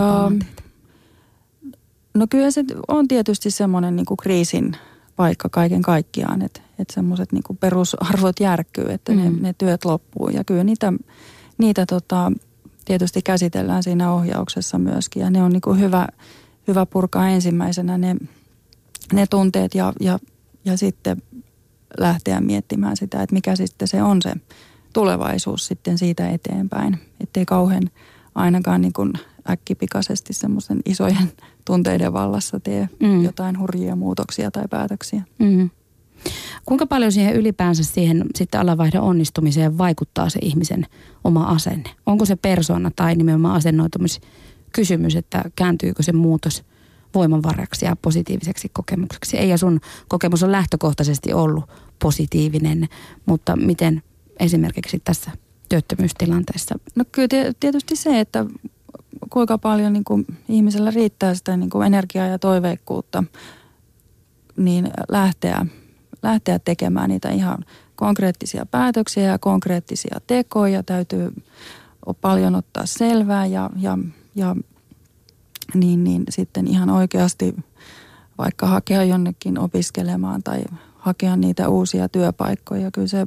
[2.14, 4.76] no kyllä se on tietysti semmoinen niin kuin kriisin
[5.16, 9.18] paikka kaiken kaikkiaan, että, että semmoiset niin kuin perusarvot järkkyy, että mm.
[9.18, 10.28] ne, ne työt loppuu.
[10.28, 10.92] Ja kyllä niitä,
[11.58, 12.32] niitä tota,
[12.84, 16.08] tietysti käsitellään siinä ohjauksessa myöskin ja ne on niin kuin hyvä,
[16.68, 18.16] hyvä purkaa ensimmäisenä ne,
[19.12, 20.18] ne tunteet ja, ja,
[20.64, 21.22] ja sitten
[21.98, 24.32] lähteä miettimään sitä, että mikä sitten se on se
[24.96, 26.98] tulevaisuus sitten siitä eteenpäin.
[27.20, 27.82] Ettei kauhean
[28.34, 29.12] ainakaan niin kuin
[29.50, 31.32] äkkipikaisesti semmoisen isojen
[31.66, 33.24] tunteiden vallassa tee mm.
[33.24, 35.22] jotain hurjia muutoksia tai päätöksiä.
[35.38, 35.70] Mm.
[36.66, 40.86] Kuinka paljon siihen ylipäänsä siihen sitten alavaihdon onnistumiseen vaikuttaa se ihmisen
[41.24, 41.90] oma asenne?
[42.06, 46.64] Onko se persona tai nimenomaan asennoitumiskysymys, että kääntyykö se muutos
[47.14, 49.36] voimanvarreksi ja positiiviseksi kokemukseksi?
[49.36, 51.64] Ei ja sun kokemus on lähtökohtaisesti ollut
[52.02, 52.88] positiivinen,
[53.26, 54.02] mutta miten
[54.40, 55.30] esimerkiksi tässä
[55.68, 56.74] työttömyystilanteessa?
[56.94, 57.28] No kyllä
[57.60, 58.46] tietysti se, että
[59.30, 63.24] kuinka paljon niin kuin ihmisellä riittää sitä niin kuin energiaa ja toiveikkuutta
[64.56, 65.66] niin lähteä,
[66.22, 67.58] lähteä tekemään niitä ihan
[67.96, 70.82] konkreettisia päätöksiä ja konkreettisia tekoja.
[70.82, 71.32] Täytyy
[72.20, 73.98] paljon ottaa selvää ja, ja,
[74.34, 74.56] ja
[75.74, 77.56] niin, niin sitten ihan oikeasti
[78.38, 80.64] vaikka hakea jonnekin opiskelemaan tai
[80.96, 82.90] hakea niitä uusia työpaikkoja.
[82.90, 83.26] Kyllä se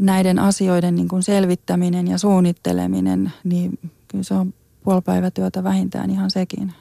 [0.00, 3.78] näiden asioiden niin kuin selvittäminen ja suunnitteleminen, niin
[4.08, 6.72] kyllä se on puolipäivätyötä vähintään ihan sekin.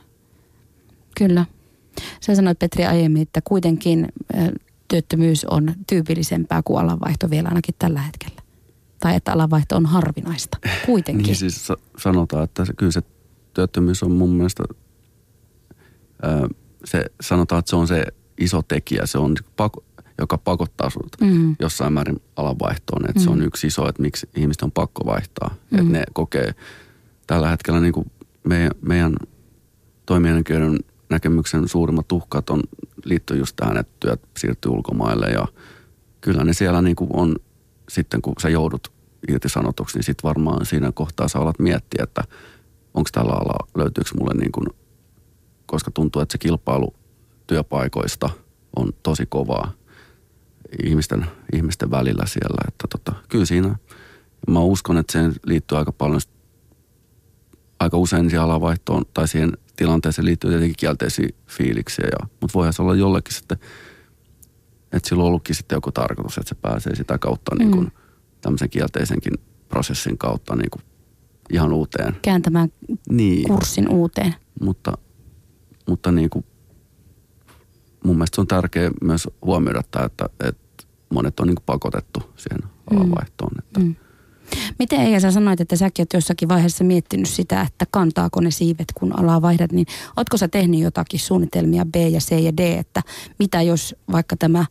[1.17, 1.45] Kyllä.
[2.22, 4.07] Sä sanoit Petri aiemmin, että kuitenkin
[4.88, 8.41] työttömyys on tyypillisempää kuin alanvaihto vielä ainakin tällä hetkellä.
[8.99, 10.57] Tai että alanvaihto on harvinaista.
[10.86, 11.26] Kuitenkin.
[11.28, 11.67] niin siis
[11.97, 13.01] sanotaan, että se, kyllä se
[13.53, 14.63] työttömyys on mun mielestä,
[16.86, 18.03] se, sanotaan, että se on se
[18.38, 19.05] iso tekijä.
[19.05, 19.84] Se on pako,
[20.20, 21.55] joka pakottaa sinut mm.
[21.59, 23.09] jossain määrin alanvaihtoon.
[23.09, 23.24] Että mm.
[23.24, 25.55] se on yksi iso, että miksi ihmiset on pakko vaihtaa.
[25.72, 25.80] Mm.
[25.80, 26.55] Että ne kokee
[27.28, 28.11] tällä hetkellä niin kuin
[28.43, 29.15] meidän, meidän
[30.05, 32.63] toimijoiden näkemyksen suurimmat uhkat on
[33.05, 35.47] liittyy just tähän, että työt siirtyy ulkomaille ja
[36.22, 37.36] kyllä ne siellä niin kuin on
[37.89, 38.91] sitten kun sä joudut
[39.28, 42.24] irtisanotuksi, niin sitten varmaan siinä kohtaa sä alat miettiä, että
[42.93, 44.67] onko tällä alalla, löytyykö mulle niin kuin,
[45.65, 46.93] koska tuntuu, että se kilpailu
[47.47, 48.30] työpaikoista
[48.76, 49.72] on tosi kovaa
[50.84, 52.61] ihmisten, ihmisten välillä siellä.
[52.67, 53.76] Että tota, kyllä siinä,
[54.47, 56.22] mä uskon, että se liittyy aika paljon,
[57.80, 62.05] aika usein siihen alavaihtoon tai siihen tilanteeseen liittyy tietenkin kielteisiä fiiliksiä.
[62.05, 63.57] Ja, mutta voihan se olla jollekin sitten,
[64.91, 67.91] että sillä on ollutkin sitten joku tarkoitus, että se pääsee sitä kautta niin kuin, mm.
[68.41, 69.34] tämmöisen kielteisenkin
[69.70, 70.84] prosessin kautta niin kuin
[71.53, 72.15] ihan uuteen.
[72.22, 72.70] Kääntämään
[73.09, 73.47] niin.
[73.47, 74.36] kurssin uuteen.
[74.61, 74.97] Mutta,
[75.88, 76.45] mutta niin kuin
[78.04, 80.84] mun mielestä se on tärkeää myös huomioida tämä, että, että
[81.14, 82.60] monet on niin pakotettu siihen
[82.91, 83.52] alavaihtoon.
[83.52, 83.60] Mm.
[83.60, 83.80] Että.
[83.80, 83.95] Mm.
[84.80, 88.88] Miten Eija, sä sanoit, että säkin oot jossakin vaiheessa miettinyt sitä, että kantaako ne siivet,
[88.95, 89.86] kun alaa vaihdat, niin
[90.18, 93.02] ootko sä tehnyt jotakin suunnitelmia B ja C ja D, että
[93.39, 94.66] mitä jos vaikka tämä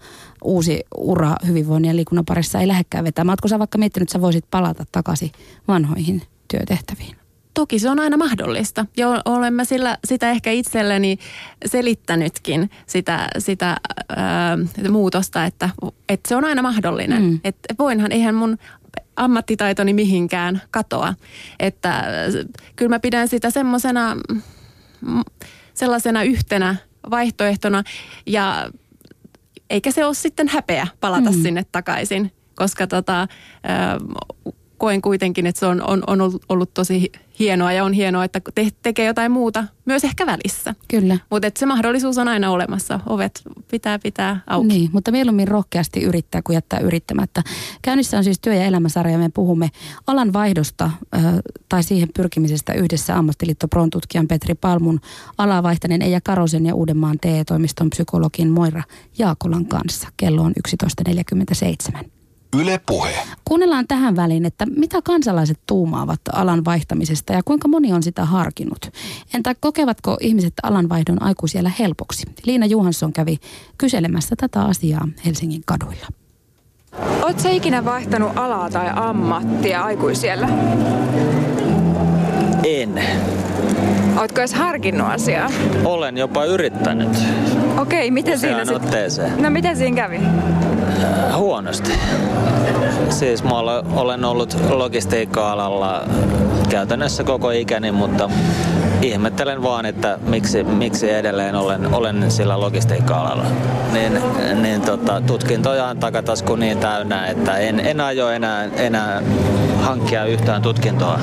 [0.44, 3.32] uusi ura hyvinvoinnin ja liikunnan parissa ei lähdekään vetämään?
[3.32, 5.30] Ootko sä vaikka miettinyt, että sä voisit palata takaisin
[5.68, 7.17] vanhoihin työtehtäviin?
[7.58, 8.86] Toki se on aina mahdollista.
[8.96, 11.18] Ja olemme sillä, sitä ehkä itselleni
[11.66, 13.76] selittänytkin, sitä, sitä
[14.16, 14.58] ää,
[14.90, 15.70] muutosta, että,
[16.08, 17.22] että se on aina mahdollinen.
[17.22, 17.40] Mm.
[17.44, 18.58] Että voinhan, eihän mun
[19.16, 21.14] ammattitaitoni mihinkään katoa.
[21.60, 22.04] Että
[22.76, 24.16] kyllä mä pidän sitä semmoisena
[25.74, 26.76] sellaisena yhtenä
[27.10, 27.82] vaihtoehtona
[28.26, 28.70] ja
[29.70, 31.42] eikä se ole sitten häpeä palata mm.
[31.42, 33.28] sinne takaisin, koska tota,
[34.76, 38.68] koen kuitenkin, että se on, on, on ollut tosi hienoa ja on hienoa, että te,
[38.82, 40.74] tekee jotain muuta myös ehkä välissä.
[40.88, 41.18] Kyllä.
[41.30, 43.00] Mutta se mahdollisuus on aina olemassa.
[43.06, 44.68] Ovet pitää pitää auki.
[44.68, 47.42] Niin, mutta mieluummin rohkeasti yrittää kuin jättää yrittämättä.
[47.82, 49.18] Käynnissä on siis työ- ja elämäsarja.
[49.18, 49.68] Me puhumme
[50.06, 50.84] alan vaihdosta
[51.16, 51.22] äh,
[51.68, 55.00] tai siihen pyrkimisestä yhdessä ammattiliitto Prontutkijan Petri Palmun
[55.38, 58.82] alavaihtainen Eija Karosen ja Uudenmaan TE-toimiston psykologin Moira
[59.18, 60.08] Jaakolan kanssa.
[60.16, 60.52] Kello on
[61.04, 62.17] 11.47.
[62.56, 63.14] Yle Puhe.
[63.44, 68.90] Kuunnellaan tähän väliin, että mitä kansalaiset tuumaavat alan vaihtamisesta ja kuinka moni on sitä harkinnut.
[69.34, 72.22] Entä kokevatko ihmiset alanvaihdon aikuisiellä helpoksi?
[72.44, 73.38] Liina Juhansson kävi
[73.78, 76.06] kyselemässä tätä asiaa Helsingin kaduilla.
[77.22, 80.48] Oletko ikinä vaihtanut alaa tai ammattia aikuisiellä?
[82.64, 83.02] En.
[84.16, 85.50] Oletko edes harkinnut asiaa?
[85.84, 87.18] Olen jopa yrittänyt.
[87.78, 89.42] Okei, miten siinä sitten?
[89.42, 90.16] No miten siinä kävi?
[90.16, 91.92] Äh, huonosti.
[93.10, 93.58] Siis mä
[93.94, 96.04] olen ollut logistiikka-alalla
[96.68, 98.30] käytännössä koko ikäni, mutta
[99.02, 103.44] ihmettelen vaan, että miksi, miksi edelleen olen, olen sillä logistiikka-alalla.
[103.92, 104.18] Niin,
[104.62, 109.22] niin tota, tutkintoja on takatasku niin täynnä, että en, en aio enää, enää
[109.80, 111.20] hankkia yhtään tutkintoa.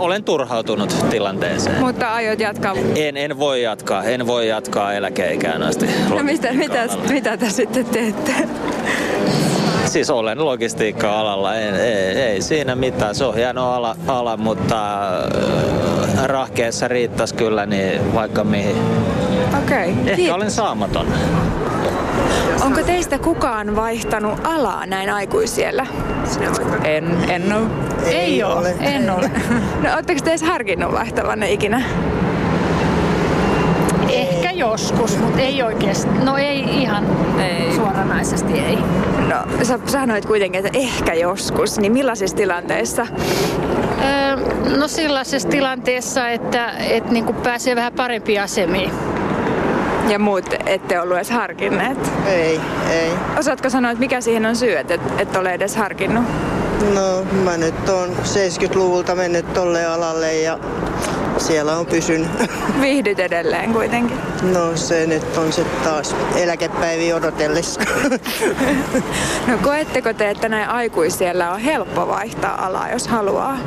[0.00, 1.80] Olen, turhautunut tilanteeseen.
[1.80, 2.74] Mutta aiot jatkaa?
[2.96, 4.04] En, en voi jatkaa.
[4.04, 5.86] En voi jatkaa eläkeikään asti.
[6.08, 8.32] No mistä, mitä, mitä te sitten teette?
[9.84, 13.14] Siis olen logistiikka-alalla, ei, ei, ei siinä mitään.
[13.14, 18.76] Se on hieno ala, ala mutta äh, rahkeessa riittäisi kyllä niin vaikka mihin.
[19.58, 19.90] Okei.
[19.90, 20.02] Okay.
[20.02, 20.34] Ehkä Kiitos.
[20.36, 21.06] olen saamaton.
[22.60, 25.86] Onko teistä kukaan vaihtanut alaa näin aikuisiellä?
[26.84, 27.66] En, en ole.
[28.06, 28.54] Ei, Ei ole.
[28.54, 28.74] ole.
[28.80, 29.30] En ole.
[29.82, 31.82] No ootteko te edes harkinnut vaihtavanne ikinä?
[34.08, 36.10] Ehkä joskus, mutta ei oikeasti.
[36.24, 37.04] No ei ihan
[37.40, 37.72] ei.
[37.76, 38.78] suoranaisesti ei.
[39.28, 43.06] No sä sanoit kuitenkin, että ehkä joskus, niin millaisissa tilanteissa?
[44.04, 44.36] Öö,
[44.76, 48.90] no sellaisessa tilanteessa, että et niinku pääsee vähän parempiin asemiin.
[50.10, 52.12] Ja muut ette ollut edes harkinneet.
[52.26, 53.10] Ei, ei.
[53.38, 56.24] Osaatko sanoa, että mikä siihen on syy, että et, et ole edes harkinnut?
[56.94, 60.58] No mä nyt oon 70-luvulta mennyt tolle alalle ja
[61.38, 62.28] siellä on pysynyt.
[62.80, 64.18] Viihdyt edelleen kuitenkin.
[64.52, 67.80] No se nyt on se taas eläkepäivi odotellessa.
[69.46, 73.58] No koetteko te, että näin aikuisiellä on helppo vaihtaa alaa, jos haluaa?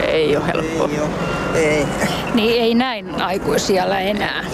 [0.00, 0.88] Ei ole helppo.
[0.92, 1.08] Ei oo.
[1.54, 1.86] Ei.
[2.34, 4.44] Niin ei näin aikuisiellä enää.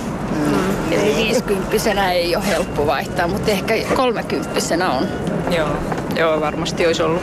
[0.47, 0.93] Mm.
[0.93, 5.07] Eli viisikymppisenä ei ole helppo vaihtaa, mutta ehkä kolmekymppisenä on.
[5.51, 5.69] Joo,
[6.17, 7.23] joo varmasti olisi ollut.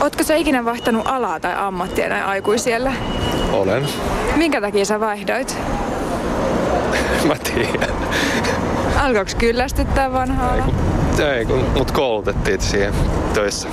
[0.00, 2.92] Ootko sä ikinä vaihtanut alaa tai ammattia näin aikuisiellä?
[3.52, 3.88] Olen.
[4.36, 5.56] Minkä takia sä vaihdoit?
[7.28, 7.96] Mä tiedän.
[8.96, 10.64] Alkoiko kyllästyttää vanha ala?
[11.32, 12.94] Ei, kun mut koulutettiin siihen
[13.34, 13.68] töissä.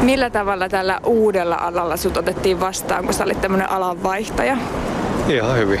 [0.00, 4.56] Millä tavalla tällä uudella alalla sut otettiin vastaan, kun sä olit tämmönen alanvaihtaja?
[5.28, 5.80] Ihan hyvin.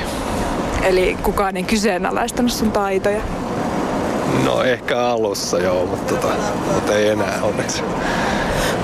[0.86, 3.22] Eli kukaan ei kyseenalaistanut sun taitoja?
[4.44, 6.34] No ehkä alussa joo, mutta, tota,
[6.74, 7.82] mutta ei enää onneksi.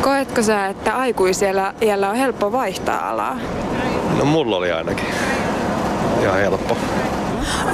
[0.02, 3.36] Koetko sä, että aikuisiellä iällä on helppo vaihtaa alaa?
[4.18, 5.06] No mulla oli ainakin
[6.22, 6.76] ihan helppo.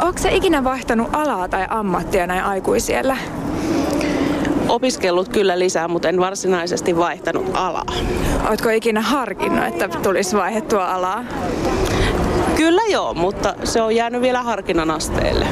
[0.02, 3.16] Onko sä ikinä vaihtanut alaa tai ammattia näin aikuisiellä?
[4.68, 7.84] Opiskellut kyllä lisää, mutta en varsinaisesti vaihtanut alaa.
[8.50, 11.24] Ootko ikinä harkinnut, että tulisi vaihdettua alaa?
[12.58, 15.46] Kyllä joo, mutta se on jäänyt vielä harkinnan asteelle.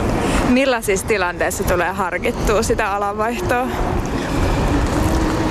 [0.48, 3.66] Millaisissa tilanteissa tulee harkittua sitä alanvaihtoa?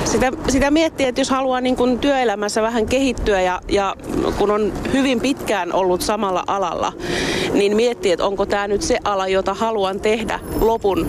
[0.04, 3.96] Sitä, sitä miettii, että jos haluaa niin kuin työelämässä vähän kehittyä ja, ja
[4.38, 6.92] kun on hyvin pitkään ollut samalla alalla,
[7.52, 11.06] niin miettii, että onko tämä nyt se ala, jota haluan tehdä lopun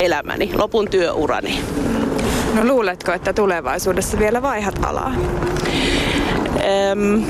[0.00, 1.60] elämäni, lopun työurani.
[2.54, 5.12] No luuletko, että tulevaisuudessa vielä vaihdat alaa?
[6.92, 7.24] Öm,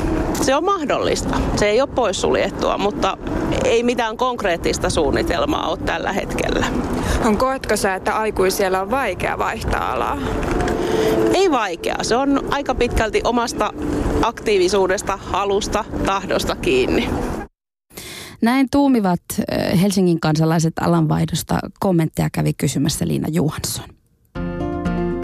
[0.47, 1.41] se on mahdollista.
[1.57, 3.19] Se ei ole poissuljettua, mutta
[3.65, 6.67] ei mitään konkreettista suunnitelmaa ole tällä hetkellä.
[7.25, 10.19] On koetko sä, että aikuisiellä on vaikea vaihtaa alaa?
[11.35, 11.97] Ei vaikea.
[12.03, 13.73] Se on aika pitkälti omasta
[14.23, 17.09] aktiivisuudesta, halusta, tahdosta kiinni.
[18.43, 19.21] Näin tuumivat
[19.51, 21.59] eh, Helsingin kansalaiset alanvaihdosta.
[21.81, 23.89] Kommentteja kävi kysymässä Liina Johansson.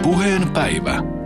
[0.03, 1.22] Puheen päivä.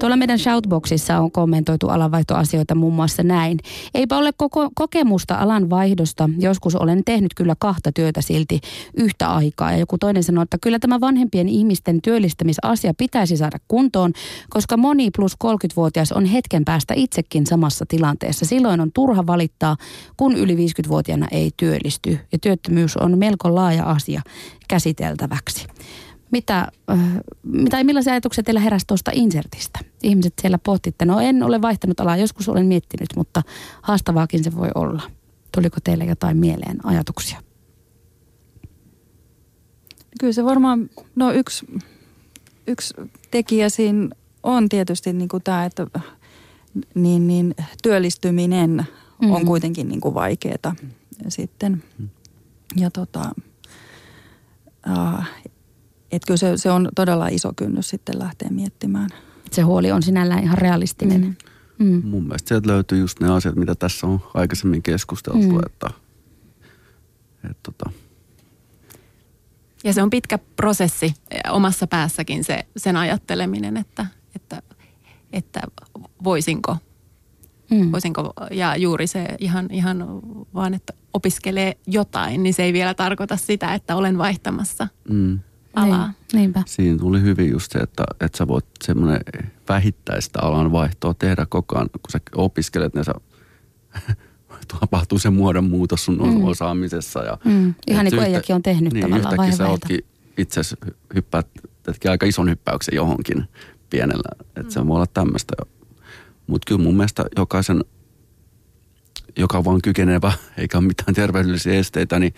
[0.00, 3.58] Tuolla meidän shoutboxissa on kommentoitu alanvaihtoasioita muun muassa näin.
[3.94, 6.30] Eipä ole koko kokemusta alanvaihdosta.
[6.38, 8.60] Joskus olen tehnyt kyllä kahta työtä silti
[8.94, 9.72] yhtä aikaa.
[9.72, 14.12] Ja joku toinen sanoi, että kyllä tämä vanhempien ihmisten työllistämisasia pitäisi saada kuntoon,
[14.50, 18.46] koska moni plus 30-vuotias on hetken päästä itsekin samassa tilanteessa.
[18.46, 19.76] Silloin on turha valittaa,
[20.16, 22.18] kun yli 50-vuotiaana ei työllisty.
[22.32, 24.22] Ja työttömyys on melko laaja asia
[24.68, 25.66] käsiteltäväksi.
[26.30, 26.98] Mitä, äh,
[27.42, 29.78] mitä, millaisia ajatuksia teillä heräsi tuosta insertistä?
[30.02, 33.42] Ihmiset siellä pohtitte, no en ole vaihtanut alaa, joskus olen miettinyt, mutta
[33.82, 35.02] haastavaakin se voi olla.
[35.52, 37.42] Tuliko teille jotain mieleen ajatuksia?
[40.20, 41.66] Kyllä se varmaan, no yksi,
[42.66, 42.94] yksi
[43.30, 44.08] tekijä siinä
[44.42, 45.86] on tietysti niin kuin tämä, että
[46.94, 48.86] niin, niin, työllistyminen
[49.22, 49.30] mm.
[49.30, 50.74] on kuitenkin niin kuin vaikeaa
[51.28, 51.82] sitten.
[52.76, 53.30] Ja tota,
[56.12, 59.10] että kyllä se, se on todella iso kynnys sitten lähteä miettimään.
[59.50, 61.20] Se huoli on sinällään ihan realistinen.
[61.20, 61.36] Mm.
[61.80, 62.02] Mm.
[62.04, 65.60] Mun mielestä sieltä löytyy just ne asiat, mitä tässä on aikaisemmin keskusteltu, mm.
[65.66, 65.90] että,
[67.44, 67.90] että tota,
[69.84, 71.14] Ja se on pitkä prosessi
[71.50, 74.06] omassa päässäkin se, sen ajatteleminen, että,
[74.36, 74.62] että,
[75.32, 75.60] että
[76.24, 76.76] voisinko,
[77.70, 77.92] mm.
[77.92, 80.20] voisinko, ja juuri se ihan, ihan
[80.54, 85.38] vaan, että opiskelee jotain, niin se ei vielä tarkoita sitä, että olen vaihtamassa mm.
[85.74, 86.06] Alaa.
[86.06, 86.62] Niin, niinpä.
[86.66, 89.20] Siinä tuli hyvin just se, että, että sä voit semmoinen
[89.68, 93.14] vähittäistä alan vaihtoa tehdä koko ajan, kun sä opiskelet, niin sä
[94.80, 96.44] tapahtuu se muodonmuutos sun mm.
[96.44, 97.22] osaamisessa.
[97.22, 97.74] Ja, mm.
[97.86, 99.98] Ihan niin kuin Eijakin on tehnyt niin, tavallaan yhtäkkiä sä ootkin
[100.38, 101.46] itse asiassa hyppäät
[102.08, 103.44] aika ison hyppäyksen johonkin
[103.90, 104.44] pienellä.
[104.46, 104.70] Että mm.
[104.70, 105.54] se voi olla tämmöistä.
[106.46, 107.84] Mutta kyllä mun mielestä jokaisen,
[109.38, 112.34] joka on vaan kykenevä, eikä ole mitään terveydellisiä esteitä, niin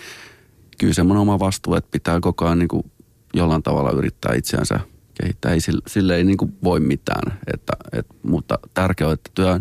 [0.78, 2.90] kyllä semmoinen oma vastuu, että pitää koko ajan niin kuin
[3.34, 4.80] jollain tavalla yrittää itseänsä
[5.22, 5.52] kehittää.
[5.52, 9.60] Ei sille, sille ei niin kuin voi mitään, että, et, mutta tärkeää on, että työ,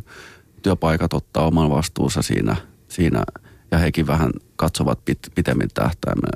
[0.62, 2.56] työpaikat ottaa oman vastuunsa siinä,
[2.88, 3.24] siinä
[3.72, 6.30] ja hekin vähän katsovat pit, pitemmin tähtäimen,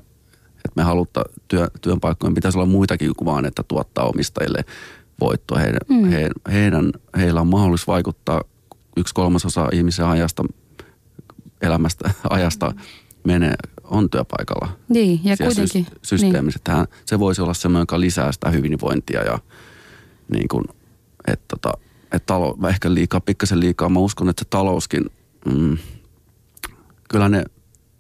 [0.55, 4.65] että me halutta työ, työpaikkojen pitäisi olla muitakin kuin vaan, että tuottaa omistajille
[5.19, 5.59] voittoa.
[5.59, 6.03] Heidän, mm.
[6.03, 8.41] he, heidän, heillä on mahdollisuus vaikuttaa
[8.97, 10.43] yksi kolmasosa ihmisen ajasta,
[11.61, 12.73] elämästä, ajasta
[13.23, 13.55] menee,
[13.89, 14.69] on työpaikalla.
[14.89, 15.85] Niin, ja kuitenkin.
[15.85, 16.59] Sy- systeemissä.
[16.67, 16.87] Niin.
[17.05, 19.39] Se voisi olla semmoinen, joka lisää sitä hyvinvointia ja
[20.29, 20.63] niin kuin,
[21.27, 23.89] että tota, että talo, ehkä liikaa, pikkasen liikaa.
[23.89, 25.05] Mä uskon, että se talouskin,
[25.45, 25.77] mm,
[27.09, 27.43] kyllä ne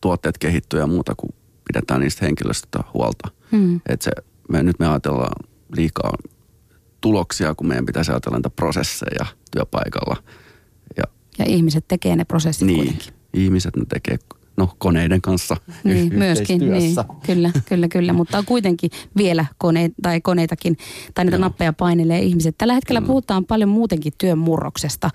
[0.01, 1.29] tuotteet kehittyy ja muuta, kun
[1.67, 3.31] pidetään niistä henkilöstöstä huolta.
[3.51, 3.81] Mm.
[3.85, 4.11] Että se,
[4.49, 5.45] me, nyt me ajatellaan
[5.77, 6.13] liikaa
[7.01, 10.23] tuloksia, kun meidän pitäisi ajatella niitä prosesseja työpaikalla.
[10.97, 11.03] Ja,
[11.39, 13.13] ja ihmiset tekee ne prosessit niin, kuitenkin.
[13.33, 14.17] ihmiset ne tekee
[14.57, 16.95] no, koneiden kanssa niin, myöskin, niin,
[17.25, 20.77] kyllä, kyllä, kyllä, mutta on kuitenkin vielä kone, tai koneitakin,
[21.13, 21.41] tai niitä Joo.
[21.41, 22.55] nappeja painelee ihmiset.
[22.57, 23.07] Tällä hetkellä mm.
[23.07, 25.09] puhutaan paljon muutenkin työn murroksesta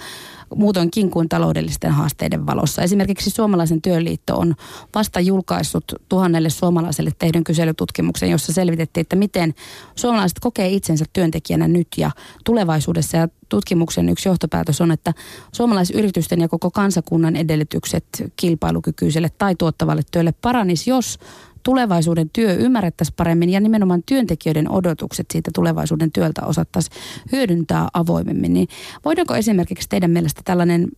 [0.57, 2.83] muutoinkin kuin taloudellisten haasteiden valossa.
[2.83, 4.55] Esimerkiksi Suomalaisen työliitto on
[4.95, 9.55] vasta julkaissut tuhannelle suomalaiselle tehdyn kyselytutkimuksen, jossa selvitettiin, että miten
[9.97, 12.11] suomalaiset kokee itsensä työntekijänä nyt ja
[12.45, 13.17] tulevaisuudessa.
[13.17, 15.15] Ja tutkimuksen yksi johtopäätös on, että
[15.53, 18.05] suomalaisyritysten ja koko kansakunnan edellytykset
[18.37, 21.19] kilpailukykyiselle tai tuottavalle työlle paranis, jos
[21.63, 26.97] tulevaisuuden työ ymmärrettäisiin paremmin ja nimenomaan työntekijöiden odotukset siitä tulevaisuuden työltä osattaisiin
[27.33, 28.53] hyödyntää avoimemmin.
[28.53, 28.69] Niin
[29.05, 30.89] voidaanko esimerkiksi teidän mielestä tällainen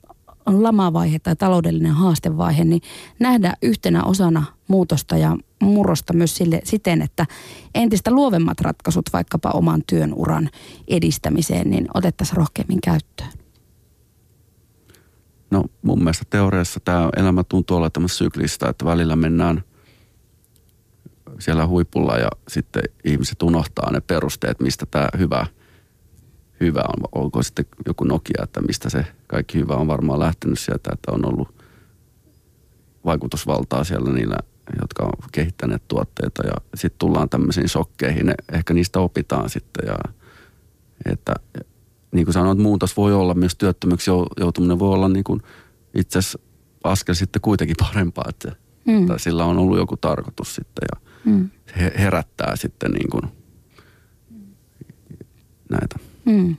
[0.47, 2.83] lamavaihe tai taloudellinen haastevaihe, niin
[3.19, 7.27] nähdä yhtenä osana muutosta ja murrosta myös sille, siten, että
[7.75, 10.51] entistä luovemmat ratkaisut vaikkapa oman työn uran
[10.89, 13.31] edistämiseen, niin otettaisiin rohkeammin käyttöön?
[15.51, 19.63] No mun mielestä teoriassa tämä elämä tuntuu olla tämmöistä syklistä, että välillä mennään–
[21.43, 25.47] siellä huipulla ja sitten ihmiset unohtaa ne perusteet, mistä tämä hyvä,
[26.61, 27.23] hyvä on.
[27.23, 31.25] Olko sitten joku Nokia, että mistä se kaikki hyvä on varmaan lähtenyt sieltä, että on
[31.25, 31.63] ollut
[33.05, 34.37] vaikutusvaltaa siellä niillä,
[34.81, 38.35] jotka on kehittäneet tuotteita ja sitten tullaan tämmöisiin shokkeihin.
[38.53, 39.97] Ehkä niistä opitaan sitten ja
[41.13, 41.35] että
[42.13, 45.43] niin kuin sanoit, muutos voi olla myös työttömyksi joutuminen voi olla niin kuin
[45.95, 46.39] itse asiassa
[46.85, 48.53] askel sitten kuitenkin parempaa, että
[48.85, 49.07] mm.
[49.17, 51.51] sillä on ollut joku tarkoitus sitten ja mm.
[51.99, 53.23] herättää sitten niin kuin
[55.71, 55.97] näitä.
[56.25, 56.57] Mm.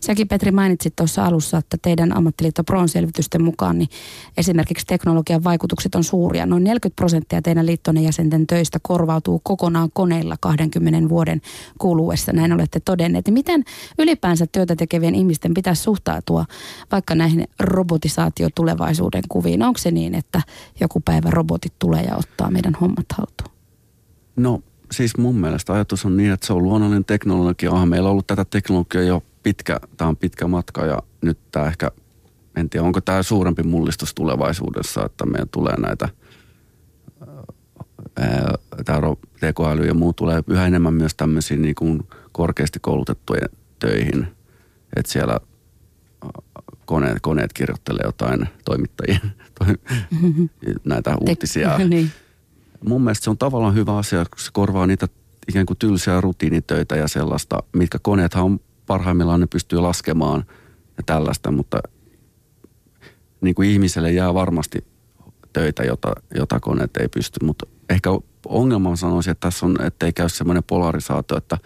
[0.00, 3.88] Säkin Petri mainitsit tuossa alussa, että teidän ammattiliitto Proon selvitysten mukaan niin
[4.36, 6.46] esimerkiksi teknologian vaikutukset on suuria.
[6.46, 11.40] Noin 40 prosenttia teidän liittonne jäsenten töistä korvautuu kokonaan koneilla 20 vuoden
[11.78, 12.32] kuluessa.
[12.32, 13.28] Näin olette todenneet.
[13.30, 13.64] Miten
[13.98, 16.44] ylipäänsä työtä tekevien ihmisten pitäisi suhtautua
[16.92, 19.62] vaikka näihin robotisaatiotulevaisuuden kuviin?
[19.62, 20.42] Onko se niin, että
[20.80, 23.53] joku päivä robotit tulee ja ottaa meidän hommat haltuun?
[24.36, 27.70] No siis mun mielestä ajatus on niin, että se on luonnollinen teknologia.
[27.70, 31.90] Onhan meillä ollut tätä teknologiaa jo pitkä, tämä on pitkä matka ja nyt tämä ehkä,
[32.56, 36.08] en tiedä onko tämä suurempi mullistus tulevaisuudessa, että meillä tulee näitä,
[38.84, 39.00] tämä
[39.40, 44.26] tekoäly ja muu tulee yhä enemmän myös tämmöisiin niin kuin korkeasti koulutettujen töihin,
[44.96, 45.38] että siellä
[46.84, 49.32] koneet, koneet kirjoittelee jotain toimittajien
[50.84, 51.78] näitä uutisia.
[51.78, 52.10] niin
[52.88, 55.08] mun mielestä se on tavallaan hyvä asia, kun se korvaa niitä
[55.48, 60.44] ikään kuin tylsiä rutiinitöitä ja sellaista, mitkä koneethan on parhaimmillaan ne pystyy laskemaan
[60.96, 61.78] ja tällaista, mutta
[63.40, 64.84] niin kuin ihmiselle jää varmasti
[65.52, 68.10] töitä, jota, jota koneet ei pysty, mutta ehkä
[68.46, 71.58] ongelma sanoisin, että tässä on, ettei käy semmoinen polarisaatio, että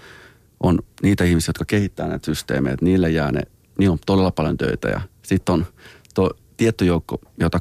[0.61, 3.43] on niitä ihmisiä, jotka kehittää näitä systeemejä, että niille jää ne,
[3.79, 5.66] niin on todella paljon töitä ja sitten on
[6.14, 7.61] to, tietty joukko, jota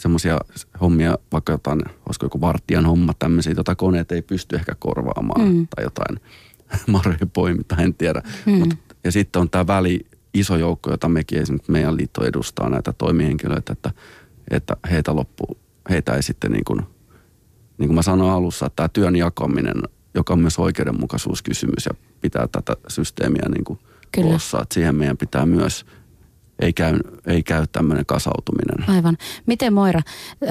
[0.00, 0.38] semmoisia
[0.80, 5.66] hommia, vaikka jotain, olisiko joku vartijan homma, tämmöisiä, jota koneet ei pysty ehkä korvaamaan mm.
[5.76, 6.20] tai jotain
[6.92, 8.22] marjojen poiminta, en tiedä.
[8.46, 8.52] Mm.
[8.52, 8.74] Mut,
[9.04, 13.72] ja sitten on tämä väli, iso joukko, jota mekin esimerkiksi meidän liitto edustaa näitä toimihenkilöitä,
[13.72, 13.90] että,
[14.50, 15.58] että heitä loppu,
[15.90, 16.82] heitä ei sitten niin kuin,
[17.78, 19.82] niin kuin mä sanoin alussa, että tämä työn jakaminen,
[20.14, 23.78] joka on myös oikeudenmukaisuuskysymys ja pitää tätä systeemiä niin kuin
[24.16, 25.84] koossa, että siihen meidän pitää myös–
[26.60, 28.90] ei käy, ei käy tämmöinen kasautuminen.
[28.90, 29.16] Aivan.
[29.46, 30.00] Miten Moira,
[30.42, 30.46] ö,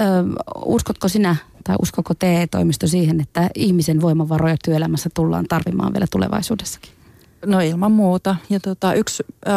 [0.64, 6.92] uskotko sinä tai uskoko TE-toimisto siihen, että ihmisen voimavaroja työelämässä tullaan tarvimaan vielä tulevaisuudessakin?
[7.46, 8.36] No ilman muuta.
[8.50, 9.50] Ja tota, yksi, ö,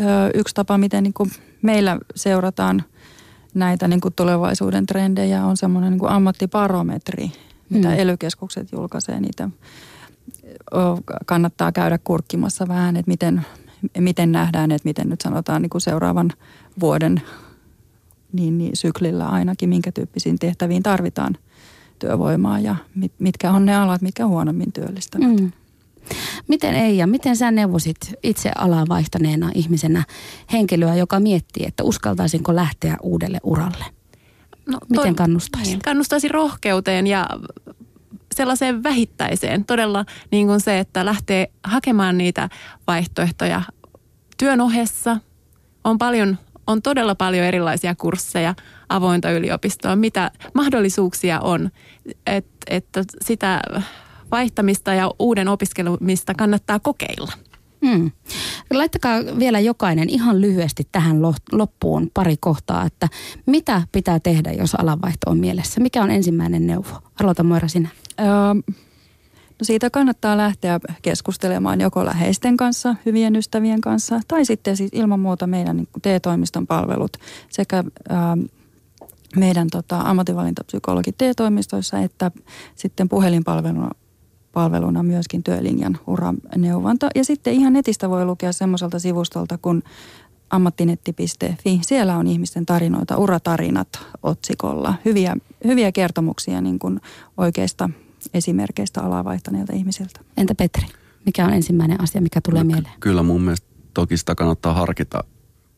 [0.00, 1.30] ö, yksi tapa, miten niin kuin
[1.62, 2.84] meillä seurataan
[3.54, 7.32] näitä niin kuin tulevaisuuden trendejä on semmoinen niin kuin ammattiparometri,
[7.70, 7.94] mitä mm.
[7.98, 8.16] ely
[8.72, 9.50] julkaisee niitä.
[11.26, 13.46] Kannattaa käydä kurkkimassa vähän, että miten
[13.98, 16.32] miten nähdään, että miten nyt sanotaan niin kuin seuraavan
[16.80, 17.22] vuoden
[18.32, 21.36] niin, niin syklillä ainakin, minkä tyyppisiin tehtäviin tarvitaan
[21.98, 25.40] työvoimaa ja mit, mitkä on ne alat, mitkä huonommin työllistävät.
[25.40, 25.52] Mm.
[26.48, 30.04] Miten ei ja miten sä neuvosit itse alaa vaihtaneena ihmisenä
[30.52, 33.84] henkilöä, joka miettii, että uskaltaisinko lähteä uudelle uralle?
[34.66, 35.70] No, Miten kannustaisin?
[35.72, 37.26] Niin, kannustaisin rohkeuteen ja
[38.36, 39.64] sellaiseen vähittäiseen.
[39.64, 42.48] Todella niin kuin se, että lähtee hakemaan niitä
[42.86, 43.62] vaihtoehtoja
[44.38, 45.16] työn ohessa.
[45.84, 48.54] On paljon, on todella paljon erilaisia kursseja,
[48.88, 51.70] avointa yliopistoa, mitä mahdollisuuksia on,
[52.26, 53.60] Et, että sitä
[54.30, 57.32] vaihtamista ja uuden opiskelumista kannattaa kokeilla.
[57.84, 58.10] Hmm.
[58.72, 61.22] Laittakaa vielä jokainen ihan lyhyesti tähän
[61.52, 63.08] loppuun pari kohtaa, että
[63.46, 65.80] mitä pitää tehdä, jos alanvaihto on mielessä?
[65.80, 67.02] Mikä on ensimmäinen neuvo?
[67.22, 67.88] Aloita Moira sinä.
[68.20, 68.26] Öö,
[69.48, 75.20] no siitä kannattaa lähteä keskustelemaan joko läheisten kanssa, hyvien ystävien kanssa, tai sitten siis ilman
[75.20, 77.16] muuta meidän niin TE-toimiston palvelut
[77.50, 78.16] sekä öö,
[79.36, 82.30] meidän tota, ammatinvalintapsykologit TE-toimistoissa että
[82.74, 83.90] sitten puhelinpalveluna
[84.54, 87.08] palveluna myöskin työlinjan uraneuvonta.
[87.14, 89.82] Ja sitten ihan netistä voi lukea semmoiselta sivustolta kuin
[90.50, 91.80] ammattinetti.fi.
[91.82, 93.88] Siellä on ihmisten tarinoita, uratarinat
[94.22, 94.94] otsikolla.
[95.04, 97.00] Hyviä, hyviä kertomuksia niin kuin
[97.36, 97.90] oikeista
[98.34, 100.20] esimerkkeistä alaa vaihtaneilta ihmisiltä.
[100.36, 100.86] Entä Petri?
[101.26, 102.94] Mikä on ensimmäinen asia, mikä tulee no, mieleen?
[103.00, 105.24] Kyllä mun mielestä toki sitä kannattaa harkita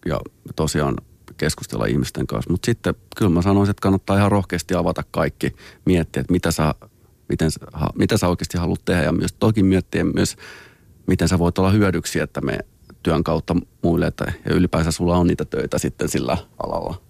[0.07, 0.21] ja
[0.57, 0.97] tosiaan
[1.37, 2.51] keskustella ihmisten kanssa.
[2.51, 5.53] Mutta sitten kyllä mä sanoisin, että kannattaa ihan rohkeasti avata kaikki,
[5.85, 6.75] miettiä, että mitä sä
[7.29, 7.51] miten,
[7.95, 10.37] mitä sä oikeasti haluat tehdä ja myös toki miettiä myös,
[11.07, 12.59] miten sä voit olla hyödyksi, että me
[13.03, 17.03] työn kautta muille, että ja ylipäänsä sulla on niitä töitä sitten sillä alalla.